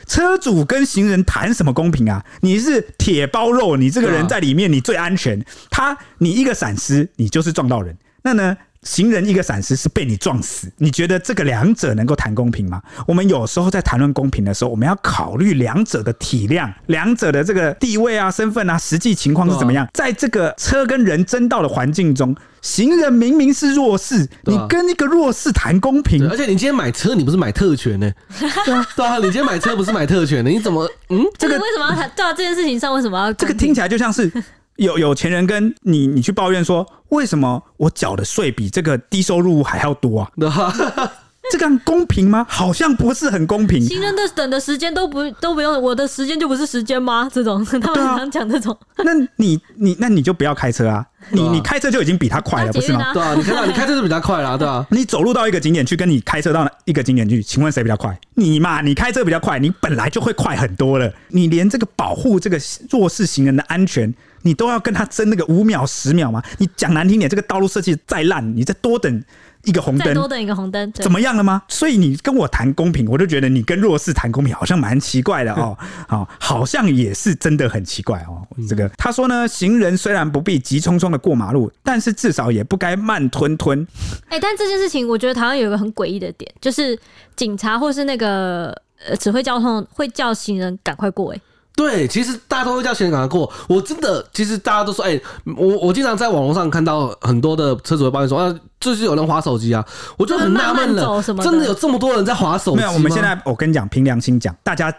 [0.06, 2.24] 车主跟行人谈什么公平啊？
[2.40, 8.56] 你是铁包肉，你这个人在里面你最安全，他你一个闪失，你就是撞到人，那呢？
[8.86, 12.80] 行人一个闪失是被你撞死，你觉得这个两者能够谈公平吗？
[13.04, 19.86] 我们有时候在谈论公平的时候，我们要考虑两者的体量、两者的这个地位啊、身份啊、实际情况是怎么样。
[19.92, 28.08] 在这个车跟人争道的环境中，行人明明是弱势，你跟一个弱势谈公平，而且你今天买车，你不是买特权呢？
[28.64, 31.24] 对啊，对啊，你今天买车不是买特权的，你怎么嗯？
[31.36, 32.08] 这个 为什么要谈？
[32.14, 33.32] 对啊，这件事情上为什么要？
[33.32, 34.30] 这个听起来就像是。
[34.76, 40.30] 有有钱人跟你，你去抱怨说，为什么我缴的税比这个低收入还要多啊？
[41.48, 42.44] 这个公平吗？
[42.48, 43.80] 好像不是很公平。
[43.86, 47.30] 行人的等的时间都不都不用，我的时间就不是时间吗？
[47.32, 48.76] 这种他们常讲这种。
[48.96, 51.06] 那你你那你就不要开车啊！
[51.30, 53.12] 你你开车就已经比他快了，不是吗？
[53.14, 54.84] 对啊，你看到你开车就比他快了，对啊。
[54.90, 58.18] 你走路到一个景点去，跟你开车到一个景点去，请问谁比较快？
[58.34, 61.08] 你嘛，你开车比较快，你本来就会快很多了。
[61.28, 62.58] 你连这个保护这个
[62.90, 64.12] 弱势行人的安全，
[64.46, 66.42] 你都要跟他争那个五秒十秒吗？
[66.58, 69.22] 你讲难听点，这个道路设计再烂，你再多等。
[69.64, 71.60] 一个红灯，多等一个红灯，怎么样了吗？
[71.66, 75.76] 所以你跟我谈公平，我就觉得你跟弱势谈公平好像蛮奇怪的哦。
[76.06, 78.46] 好，好像也是真的很奇怪哦。
[78.68, 83.84] 这个他说呢，行人虽然不必急匆匆的过马路，但是至少也不该慢吞吞。
[84.30, 86.96] 哎，但这件事情，我觉得台湾有一个很诡异的点，就是
[87.34, 88.72] 警察或是那个
[89.04, 91.32] 呃指挥交通会叫行人赶快过。
[91.32, 91.40] 哎。
[91.76, 93.52] 对，其实大家都会叫行人赶快过。
[93.68, 95.22] 我真的，其实大家都说，哎、欸，
[95.56, 102.82] 我我经常在网络上看到很多的车主会抱怨说，啊，就是有人划手机啊，我就很纳闷了，真的有这么多人在划手机吗？
[102.82, 104.92] 没有，我们现在我跟你讲，凭良心讲，大家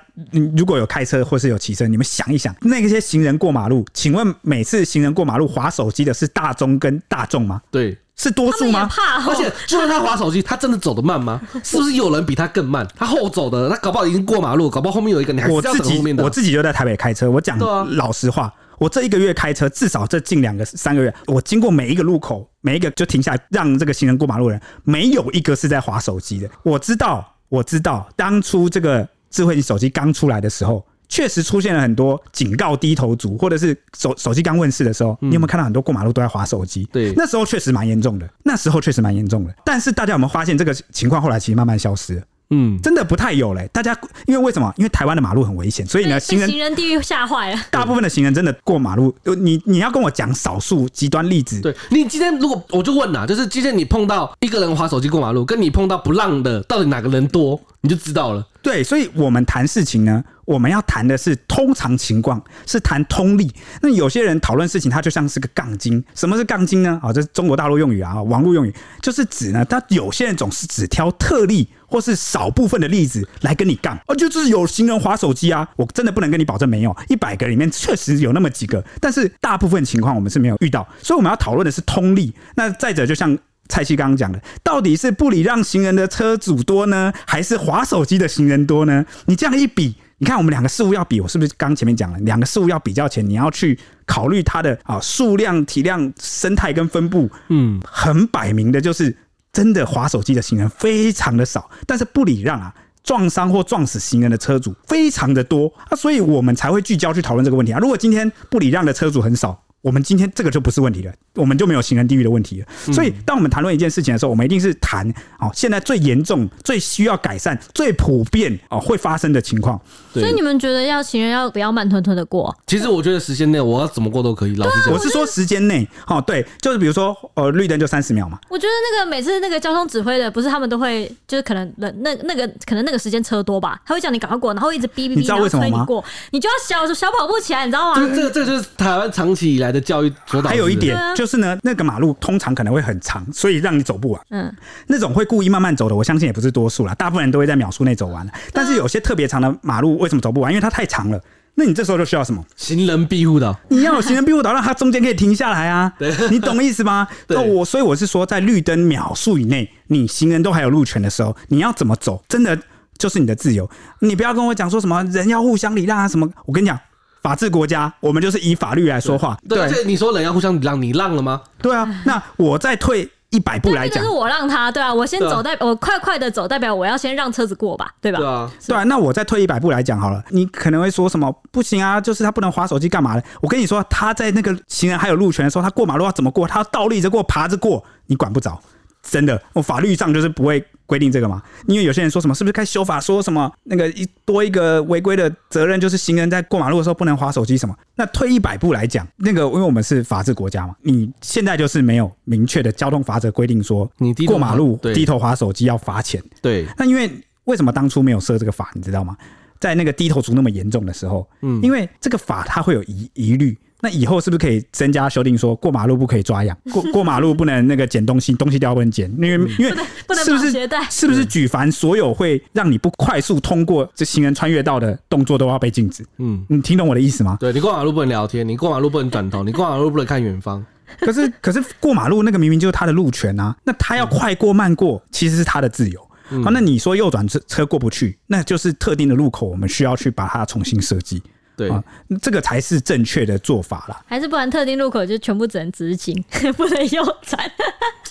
[0.56, 7.60] 如果有开车或是有骑车，你们想一想，那些行人过马路，请问每次行人过马路划手机的是大众跟大众吗？
[7.72, 7.98] 对。
[8.18, 8.90] 是多数吗？
[9.28, 11.40] 而且就算他滑手机，他真的走得慢吗？
[11.64, 12.86] 是不是有人比他更慢？
[12.96, 16.24] 他后走的，他搞不好已经过马路，搞不好后面有一个你还是要等后面的。
[16.24, 17.58] 我自己就在台北开车，我讲
[17.96, 26.50] 老实话，我这一个月开车，至少这近两个三个月，我经过每一个路口，每一个就停下来让这个行人过马路的人，没有一个是在滑手机的。
[26.64, 30.84] 我知道，我知道，当初这个智慧型手机刚出来的时候。
[31.10, 36.88] 确实出现了很多警告低头族，或者是手手机刚问世的时候，你有没有看到很多过马路都在划手机？
[36.92, 39.54] 对，那时候确实蛮严重的，那时候确实蛮严重的。
[39.64, 42.22] 但是大家有没有发现这个情况后来其实慢慢消失了？
[42.50, 43.70] 嗯，真的不太有嘞。
[43.74, 44.74] 大家因为为什么？
[44.78, 47.60] 因为台湾的马路很危险，所以呢，行人行人地狱吓坏了。
[47.70, 51.60] 大部分的行人真的过马路，你你要跟我讲少数极端例子。
[51.62, 58.46] 对，你今天如果我就问呐，就是今天你碰到一个人滑手机过马路，跟你碰到不让的，到底哪个人多，你就知道了。
[58.62, 63.50] 对，所以我们谈事情呢，我们要谈的是通常情况，是谈通例。
[63.82, 66.04] 那有些人讨论事情，他就像是个杠精。
[66.14, 67.00] 什么是杠精呢？
[67.02, 73.98] 啊，这是中国大陆用语啊，网络用语，就是指呢，他有些人总是只挑特例或是少部分的例子来跟你杠。
[74.08, 80.88] 哦，就是有行人滑手机啊，我真的不能跟你保证没有，一百个里面确实有那么几个，但是大部分情况我们是没有遇到。
[81.02, 82.34] 所以我们要讨论的是通例。
[82.56, 83.38] 那再者，就像。
[83.70, 89.06] 蔡西刚刚讲的，到底是不礼让行人的车主多呢，还是滑手机的行人多呢？
[89.26, 99.14] 你这样一比，你看我们两个事物要比，我是不是刚前面讲了，两个事物要比较前，你要去考虑它的啊数量、体量、生态跟分布，嗯，很摆明的就是
[99.58, 102.72] 真的划手机的行人非常的少，但是不礼让啊
[103.04, 107.80] 撞伤或撞死行人的车主非常的多啊，所以我们才会聚焦去讨论这个问题啊。
[107.80, 112.68] 如果今天不礼让的车主很少，我们今天这个就不是问题了，我们就没有行人地狱的问题了。
[112.94, 115.10] 所以，当我们谈论一件事情的时候，我们一定是谈
[115.40, 119.80] 哦，现在最严重、最需要改善、最普遍哦会发生的情况。
[120.14, 122.54] 所以，你们觉得要行人要不要慢吞吞的过？
[122.68, 124.56] 其实我觉得时间内我要怎么过都可以。
[124.58, 128.38] 老实讲，我是说时间内哦，对，就是比如说呃绿灯就三十秒嘛。
[128.50, 135.86] 我觉得那个每次那个交通指挥的，不是他们都会就是可能那那那个可能那个时间车多吧，他会叫你赶快过，然后一直哔哔哔，你知道为什么吗？
[135.86, 138.12] 过，你就要小小跑步起来，你知道吗？
[138.16, 140.50] 这个这个就是台湾长期以来的教育主导。
[140.50, 144.22] 还有一点就是呢，那个马路通常可能会很长，所以让你走不完。
[144.30, 144.54] 嗯，
[144.88, 148.28] 那种会故意慢慢走的，我相信也不是多数啦，大部分人都会在秒数内走完。
[148.54, 150.52] 但是有些特别长的马路，为什么走不完？
[150.52, 151.22] 因为它太长了。
[151.60, 152.46] 那你这时候就需要什么？
[152.56, 153.60] 行人庇护岛。
[153.70, 155.92] 你要有行人庇护岛，让它中间可以停下来啊。
[155.98, 157.08] 对，你懂意思吗？
[157.30, 162.56] 那我所以我是说，在绿灯秒数以内，你行人都还有路权的时候，你要怎么走，真的
[163.00, 163.68] 就是你的自由。
[164.02, 166.30] 你不要跟我讲说什么人要互相礼让啊什么。
[166.46, 166.80] 我跟你讲。
[167.28, 169.38] 法治国家，我们就是以法律来说话。
[169.50, 171.42] 对，而且你说人要互相让，你让了吗？
[171.62, 178.20] 对啊，那我再退一百步来讲，就是我让他对啊，我先走代，我快快的走，代表我要先让车子过吧，对吧？
[178.20, 178.86] 对啊，对啊。
[178.86, 182.00] 那我再退一百步来讲好了，你可能会说什么不行啊？
[182.00, 183.24] 就是他不能划手机干嘛的？
[183.42, 186.48] 我跟你说，他在那个行人还有路权的时候，他过马路要怎么过？
[186.48, 188.58] 他要倒立着过，爬着过，你管不着。
[189.04, 191.44] 真的，我法律上就是不会规定这个嘛。
[191.68, 197.78] 因为有些人说什么，是不是该修法说什么那个一多一个违规的责任，就是行人在过马路的时候不能划手机什么？
[197.96, 206.20] 那退一百步来讲，那个因为我们是法治国家嘛，你现在就是没有明确的交通法则规定说，你过马路低头划手机要罚钱。
[206.42, 207.12] 对，那因为
[207.44, 209.16] 为什么当初没有设这个法，你知道吗？
[209.60, 213.58] 在那个低头族那么严重的时候，嗯，因为这个法它会有疑疑虑。
[213.82, 219.72] 那以后是不是可以增加修订，说过马路不可以抓痒，过 过马路不能那个捡东西，东西掉不能捡，因为因为
[220.16, 220.52] 是不是
[220.90, 226.04] 是不是举凡所有会让你不快速通过这行人穿越道的动作都要被禁止？
[226.18, 227.38] 嗯，你听懂我的意思吗？
[227.40, 230.66] 对，你过马路不能聊天，你过马路不能转头， 你过马路不能看远方。
[231.00, 236.02] 可是可是过马路那个明明就是他的路权啊，那他要快过慢过其实是他的自由。
[236.44, 241.22] 好，那你说右转车车过不去，那就是特定的路口，我们需要去把它重新设计。
[241.58, 241.84] 对、啊，
[242.22, 244.00] 这个才是正确的做法啦。
[244.06, 246.24] 还是不然，特定路口就全部只能直行，
[246.56, 247.52] 不能右转。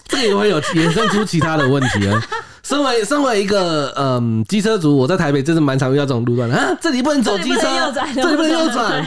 [0.08, 2.20] 这个也会有衍生出其他的问题啊。
[2.66, 6.76] 身为身为一个嗯机车族，我在台北真是蛮常遇到这种路段的啊。
[6.80, 7.62] 这里不能走机车，
[8.12, 9.06] 这里不能右转。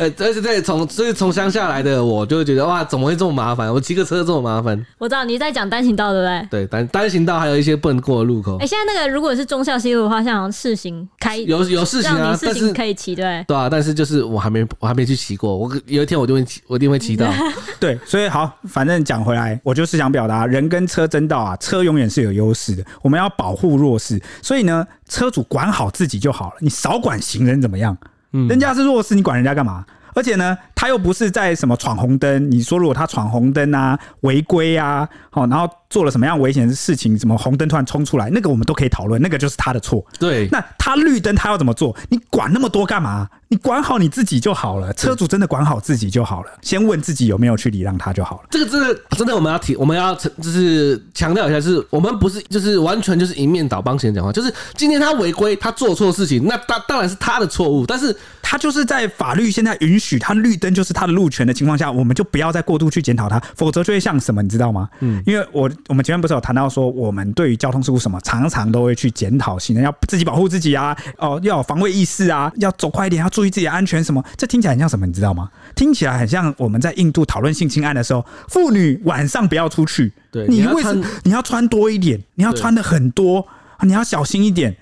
[0.00, 3.70] 呃， 而且对，从所以从乡下来的我就会觉得哇，怎么会这么麻烦？
[3.70, 4.82] 我骑个车这么麻烦。
[4.96, 6.48] 我知道你在讲单行道，对不对？
[6.62, 8.56] 对，单单行道还有一些不能过的路口。
[8.56, 17.30] 哎、欸，现在那个如果是中孝西路的话，像试行开有有试行啊，试行可以骑，对对啊，但是就是我还没我还没去骑过，我有一天我就会骑，我一定会骑到。
[17.78, 23.30] 对，所以好，反正讲回来，我就是想表达，人跟车争道啊，车永远是有优势的，我们要。
[23.36, 26.56] 保护弱势，所以呢，车主管好自己就好了。
[26.60, 27.96] 你少管行人怎么样？
[28.30, 29.84] 嗯，人家是弱势，你管人家干嘛？
[30.14, 32.48] 而且呢，他又不是在什么闯红灯。
[32.48, 40.06] 你说如果他闯红灯啊，违规啊，好，然后做了什么样危险的事情，什么红灯突然冲出来，那个我们都可以讨论，那个就是他的错。
[40.20, 41.96] 对，那他绿灯他要怎么做？
[42.08, 43.28] 你管那么多干嘛？
[43.54, 44.92] 你管好你自己就好了。
[44.94, 46.50] 车主真的管好自己就好了。
[46.60, 48.48] 先问自己有没有去礼让他就好了。
[48.50, 54.32] 这个真的真的我们要提，我们要就是强调一下，就是我们不是就是完全就是一面倒帮行人讲话。
[54.32, 64.88] 就是今天他违规，他做错事情，那当当然是他的错误，但是他就是在法律现在允许他绿灯就是他的路权的情况下，我们就不要再过度去检讨他，否则就会像什么，你知道吗？
[64.98, 74.24] 嗯，因为我我们前面不是有谈到说，我们对于交通事故什么，常常都会去检讨行人要自己保护自己啊，哦，要有防卫意识啊，要走快一点，要注意自己的安全什么。
[74.36, 75.50] 这听起来很像什么，你知道吗？
[75.74, 80.12] 听起来很像我们在印度讨论性侵案的时候，妇女晚上不要出去。
[80.30, 82.22] 对，你为什么你要穿多一点？
[82.34, 83.46] 你要穿的很多，
[83.82, 84.76] 你要小心一点。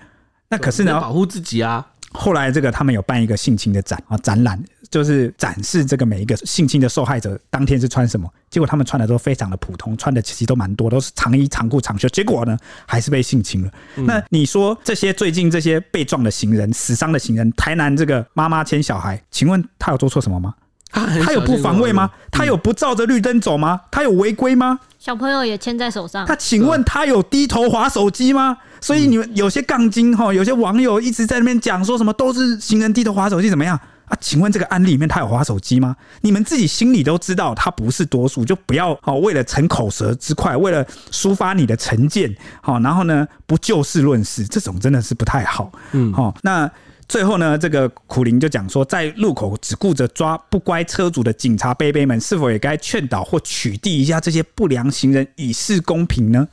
[0.49, 1.85] 那可是呢，保护自己啊。
[2.11, 4.63] 后来这个他们有办一个性侵的展啊，展览
[4.93, 8.29] 就是展示这个每一个性侵的受害者当天是穿什么。
[8.51, 12.07] 结果他们穿的都非常的普通，穿的其实都蛮多，都是长衣长裤长袖。
[12.09, 13.71] 结果呢，还是被性侵了。
[13.95, 20.53] 嗯、那你说这些最近这些被撞的行人、死伤的行人，台南这个妈妈牵小孩，请问他有做错什么吗？
[20.91, 22.11] 他有不防卫吗？
[22.31, 23.81] 他有不照着绿灯走吗？
[23.89, 24.79] 他有违规吗？
[24.99, 26.23] 小朋友也牵在手上。
[26.27, 28.55] 他请问他有低头划手机吗？
[28.79, 33.79] 所以你们有些杠精哈，有些网友一直在那边讲说什么都是行人低头划手机怎么样
[34.13, 34.17] 啊？
[34.21, 35.95] 请问这个案例里面他有划手机吗？
[36.21, 45.71] 你们自己心里都知道他不是多数，就不要好为了逞口舌之快，为了抒发你的成见好，然后呢不就事论事，这种真的是不太好。
[45.91, 46.69] 嗯，好那。
[47.05, 56.47] 最后呢，这个苦苓就讲说，在路口只顾着抓不乖车主的警察贝贝们，是否也该劝导或取缔一下这些不良行人，以示公平呢？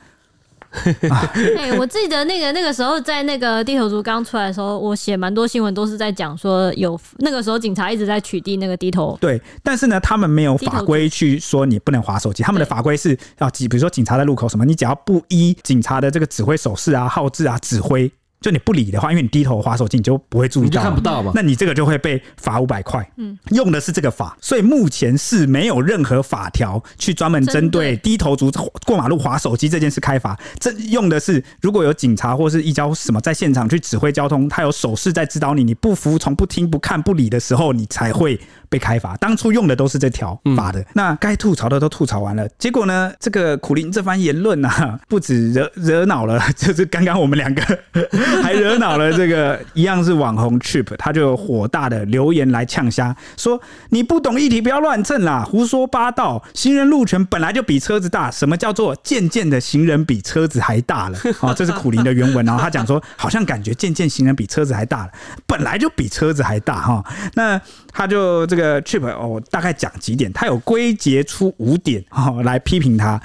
[0.71, 9.17] 哎、欸，我记得那个那个时候，在那个低头族刚出来的时候，我写蛮多新闻，都是在讲说有那个时候警察一直在取缔那个低头。
[9.19, 18.11] 对，但是呢，他们没有法规去说你不能划手机，他们的法规是啊，比如说警察在路口什么，你只要不依警察的这个指挥手势啊、号志啊、指挥。
[18.41, 21.31] 就你不理的话，因为你低头滑手机，你就不会注意到，看不到嘛。
[21.35, 23.07] 那你这个就会被罚五百块。
[23.17, 28.51] 嗯，用的是这个法，所以目前是没有任何法条去专门针对低头族
[28.85, 30.37] 过马路滑手机这件事开罚。
[30.59, 38.39] 这用的是，如果有警察或是一交什么在现场去指挥交通，他有手势在指导你，你不服从、不听、不看、不理的时候，你才会
[38.71, 39.15] 被开罚。
[39.17, 40.79] 当初用的都是这条法的。
[40.79, 47.61] 嗯、那该吐槽的都吐槽完了，结果呢，这个苦林这番言论啊，不止惹惹恼了，就是刚刚我们两个。
[48.41, 53.59] 还惹恼了这个一样是网红 Trip，他就火大的留言来呛虾，说
[53.89, 56.41] 你不懂议题，不要乱蹭啦，胡说八道。
[56.53, 61.17] 行人路权本来就比车子大，什么叫做渐渐的行人比车子还大了？
[61.41, 65.11] 哦，这是苦林的原文，然后他讲说，好像感觉渐渐行人比车子还大了，
[65.45, 67.03] 本来就比车子还大哈。
[67.33, 67.59] 那
[67.91, 73.21] 他就这个 Trip 哦，大概讲几点，他有归结出五点 哦来批评他。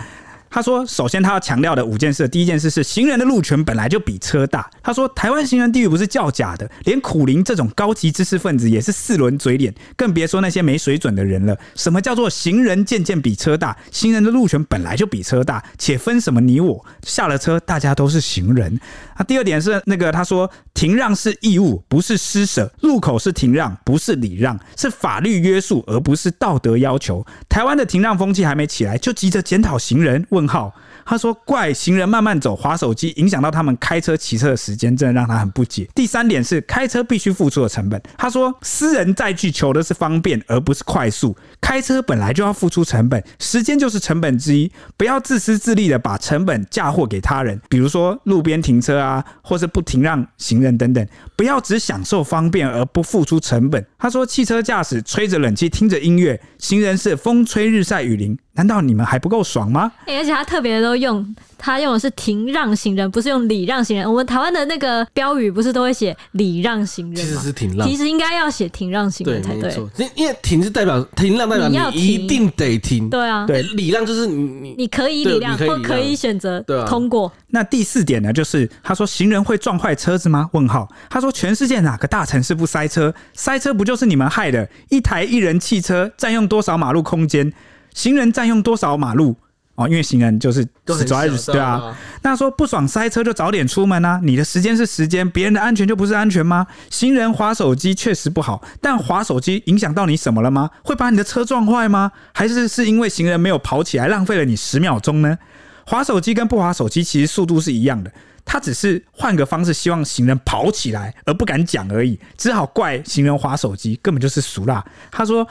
[0.48, 4.70] 他说，首先他要强调的五件事，第一件事是行人的路权本来就比车大。
[4.82, 11.58] 他说，台湾行人地狱不是叫假的，连苦苓这种高级知识分子也是四轮嘴脸，更别说那些没水准的人了。
[11.74, 13.76] 什么叫做行人渐渐比车大？
[13.90, 16.86] 行人的路权本来就比车大，且分什么你我？
[17.02, 18.80] 下了车，大家都是行人。
[19.16, 27.26] 啊，第二点是那个他说，停让是义务，不是施舍；路口是停让，不是礼让，是法律约束，而不是道德要求。
[27.48, 30.26] 台湾的停让风气还没起来，就急着检讨行人？
[30.28, 30.74] 问号。
[31.06, 38.02] 他说：“怪行人慢慢走，滑手机影响到他们开车、骑车的时间，真的让他很不解。”第三点是开车必须付出的成本。
[38.18, 41.36] 他说：“私人载具求的是方便，而不是快速。
[41.60, 44.70] 开车本来就要付出成本，时间就是成本之一。
[44.96, 51.06] 不要自私自利的把成本嫁祸给他人，比如说路边停车啊，或是不停让行人等等。
[51.36, 59.92] 不要只享受方便而不付出成本。”他说：“汽车驾驶吹着冷气，听着音乐，行人是风吹日晒雨淋。”难道你们还不够爽吗？
[60.06, 64.08] 欸，而且他特别都用，他用的是停让行人，不是用礼让行人。
[64.08, 67.32] 我们台湾的那个标语不是都会写礼让行人吗？
[67.32, 69.74] 其实是停让，其实应该要写停让行人才对。
[69.98, 73.10] 因因为停是代表停让，代表你一定得停。
[73.10, 77.30] 对啊，对，礼让就是你你可以礼让或可以选择通过。
[77.48, 80.48] 那第四点呢，就是他说行人会撞坏车子吗？
[80.52, 80.88] 问号。
[81.08, 83.14] 他说全世界哪个大城市不塞车？
[83.34, 84.68] 塞车不就是你们害的？
[84.88, 87.52] 一台一人汽车占用多少马路空间？
[87.96, 89.34] 行人占用多少马路
[89.74, 89.88] 哦？
[89.88, 91.96] 因为行人就是只走在对啊。
[92.20, 94.20] 那说不爽塞车就早点出门啊！
[94.22, 96.66] 你的时间是时间，别人的安全就不是安全吗？
[96.90, 100.68] 行人划手机确实不好，但划手机影响到你什么了吗？
[100.84, 102.12] 会把你的车撞坏吗？
[102.34, 105.38] 还是是因为行人没有跑起来，浪费了你十秒钟呢？
[105.86, 108.12] 划手机跟不划手机其实速度是一样的，
[108.44, 114.84] 他只是换个方式，希望行人跑起来而不敢讲而已，只好怪行人划手机，根本就是俗辣。
[115.10, 115.48] 他说。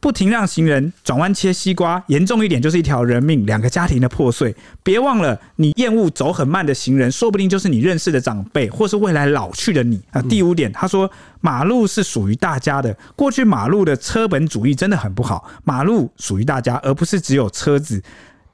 [0.00, 4.54] 不停让行人转弯切西瓜，严重一点就是一条人命，两个家庭的破碎。
[4.84, 10.22] 别忘了，你厌恶走很慢的行人，说不定就是你认识的长辈，或是未来老去的你啊。
[10.22, 12.96] 第五点，他说马路是属于大家的。
[13.16, 18.00] 过去马路的车本主义真的很不好，马路属于大家，而不是只有车子。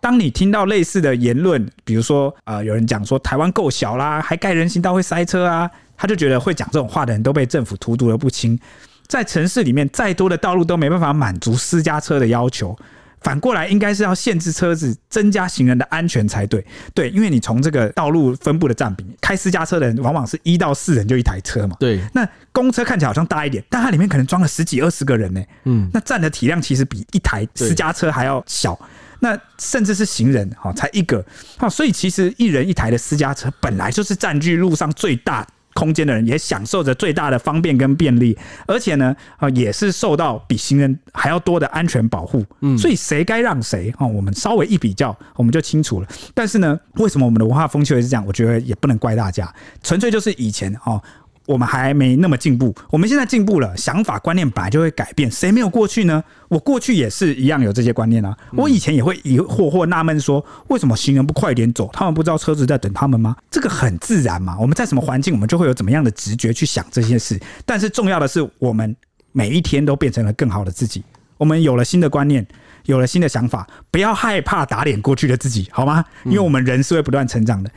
[0.00, 8.58] 当你听到类似的言论，比如说啊、呃，有人讲说台湾够小啦，还盖人行道会塞车啊，他就觉得会讲这种话的人都被政府荼毒的不轻。
[9.06, 12.76] 在城市里面，再多的道路都没办法满足私家车的要求。
[13.20, 16.62] 反过来，应该是要限制车子，增加行人的安全才对。
[16.92, 21.74] 对，因为你从这个道路分布的占比，开私家车的人往往是一到四人就一台车嘛。
[21.80, 21.98] 对。
[22.12, 25.42] 那公车看起来好像大一点，但它里面可能装了十几二十个人呢。
[25.64, 25.88] 嗯。
[25.94, 28.78] 那占的体量其实比一台私家车还要小。
[29.20, 31.24] 那甚至是行人，哈，才一个。
[31.56, 42.44] 好，所以其实一人一台的私家车本来就是占据路上最大空间的人也享受着最大的方便跟便利，而且呢，啊，也是受到比行人还要多的安全保护。
[42.60, 44.06] 嗯，所以谁该让谁啊？
[44.06, 46.08] 我们稍微一比较，我们就清楚了。
[46.32, 48.24] 但是呢，为什么我们的文化风气会是这样？
[48.26, 49.52] 我觉得也不能怪大家，
[49.82, 51.02] 纯粹就是以前哦。
[51.46, 55.30] 我们还没那么进步，我们现在进步了，想法观念本来就会改变。
[55.30, 56.24] 谁没有过去呢？
[56.48, 58.34] 我过去也是一样有这些观念啊。
[58.56, 61.90] 我以前也会疑惑或纳闷说，为什么行人不快点走？
[61.92, 63.36] 他们不知道车子在等他们吗？
[63.50, 64.56] 这个很自然嘛。
[64.58, 67.38] 我们在什么环境，我们就会有怎么样的直觉去想这些事。
[67.66, 68.96] 但是重要的是，我们
[69.32, 71.04] 每一天都变成了更好的自己。
[71.36, 72.46] 我们有了新的观念，
[72.86, 76.02] 有了新的想法，不要害怕打脸过去的自己，好吗？
[76.24, 77.70] 因为我们人是会不断成长的。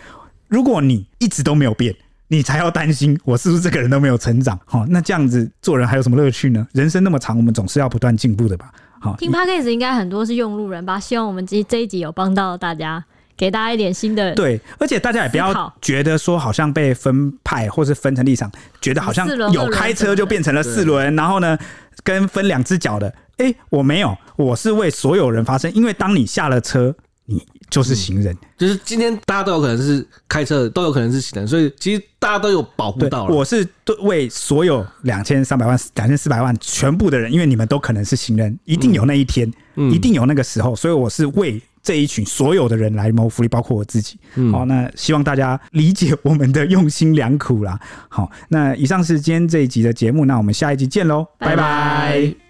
[0.48, 1.94] 如果你一直都没有变。
[2.30, 4.60] 你才要担心我是不是这个人都没有成长？
[4.66, 6.68] 好，那这样子做人还有什么乐趣呢？
[6.74, 8.72] 人生那么长，我们总是要不断进步的吧？
[9.00, 11.00] 好，听 Podcast 应该很多是用路人吧？
[11.00, 13.04] 希望我们这这一集有帮到大家，
[13.38, 18.52] 给大家一点新的对，而且大家也不要觉得说好像被分派或是分成立场，
[18.82, 21.58] 觉得好像有开车就变成了四轮，然后呢
[22.04, 23.08] 跟分两只脚的，
[23.38, 26.96] 哎、欸，我没有，我是为所有人发声，因为当你下了车。
[27.30, 33.36] 你就是行人，嗯，就是今天大家都有可能是开车，都有可能是行人，所以其实大家都有保护到了。
[33.36, 33.68] 我是
[34.02, 44.18] 为所有两千三百万、两千四百万全部的人，因为你们都可能是行人，一定有那一天，嗯，一定有那个时候，所以我是为这一群所有的人来谋福利，包括我自己。
[44.52, 47.80] 好，那希望大家理解我们的用心良苦啦。
[48.10, 52.47] 好，那以上是今天这一集的节目，那我们下一集见喽，拜拜。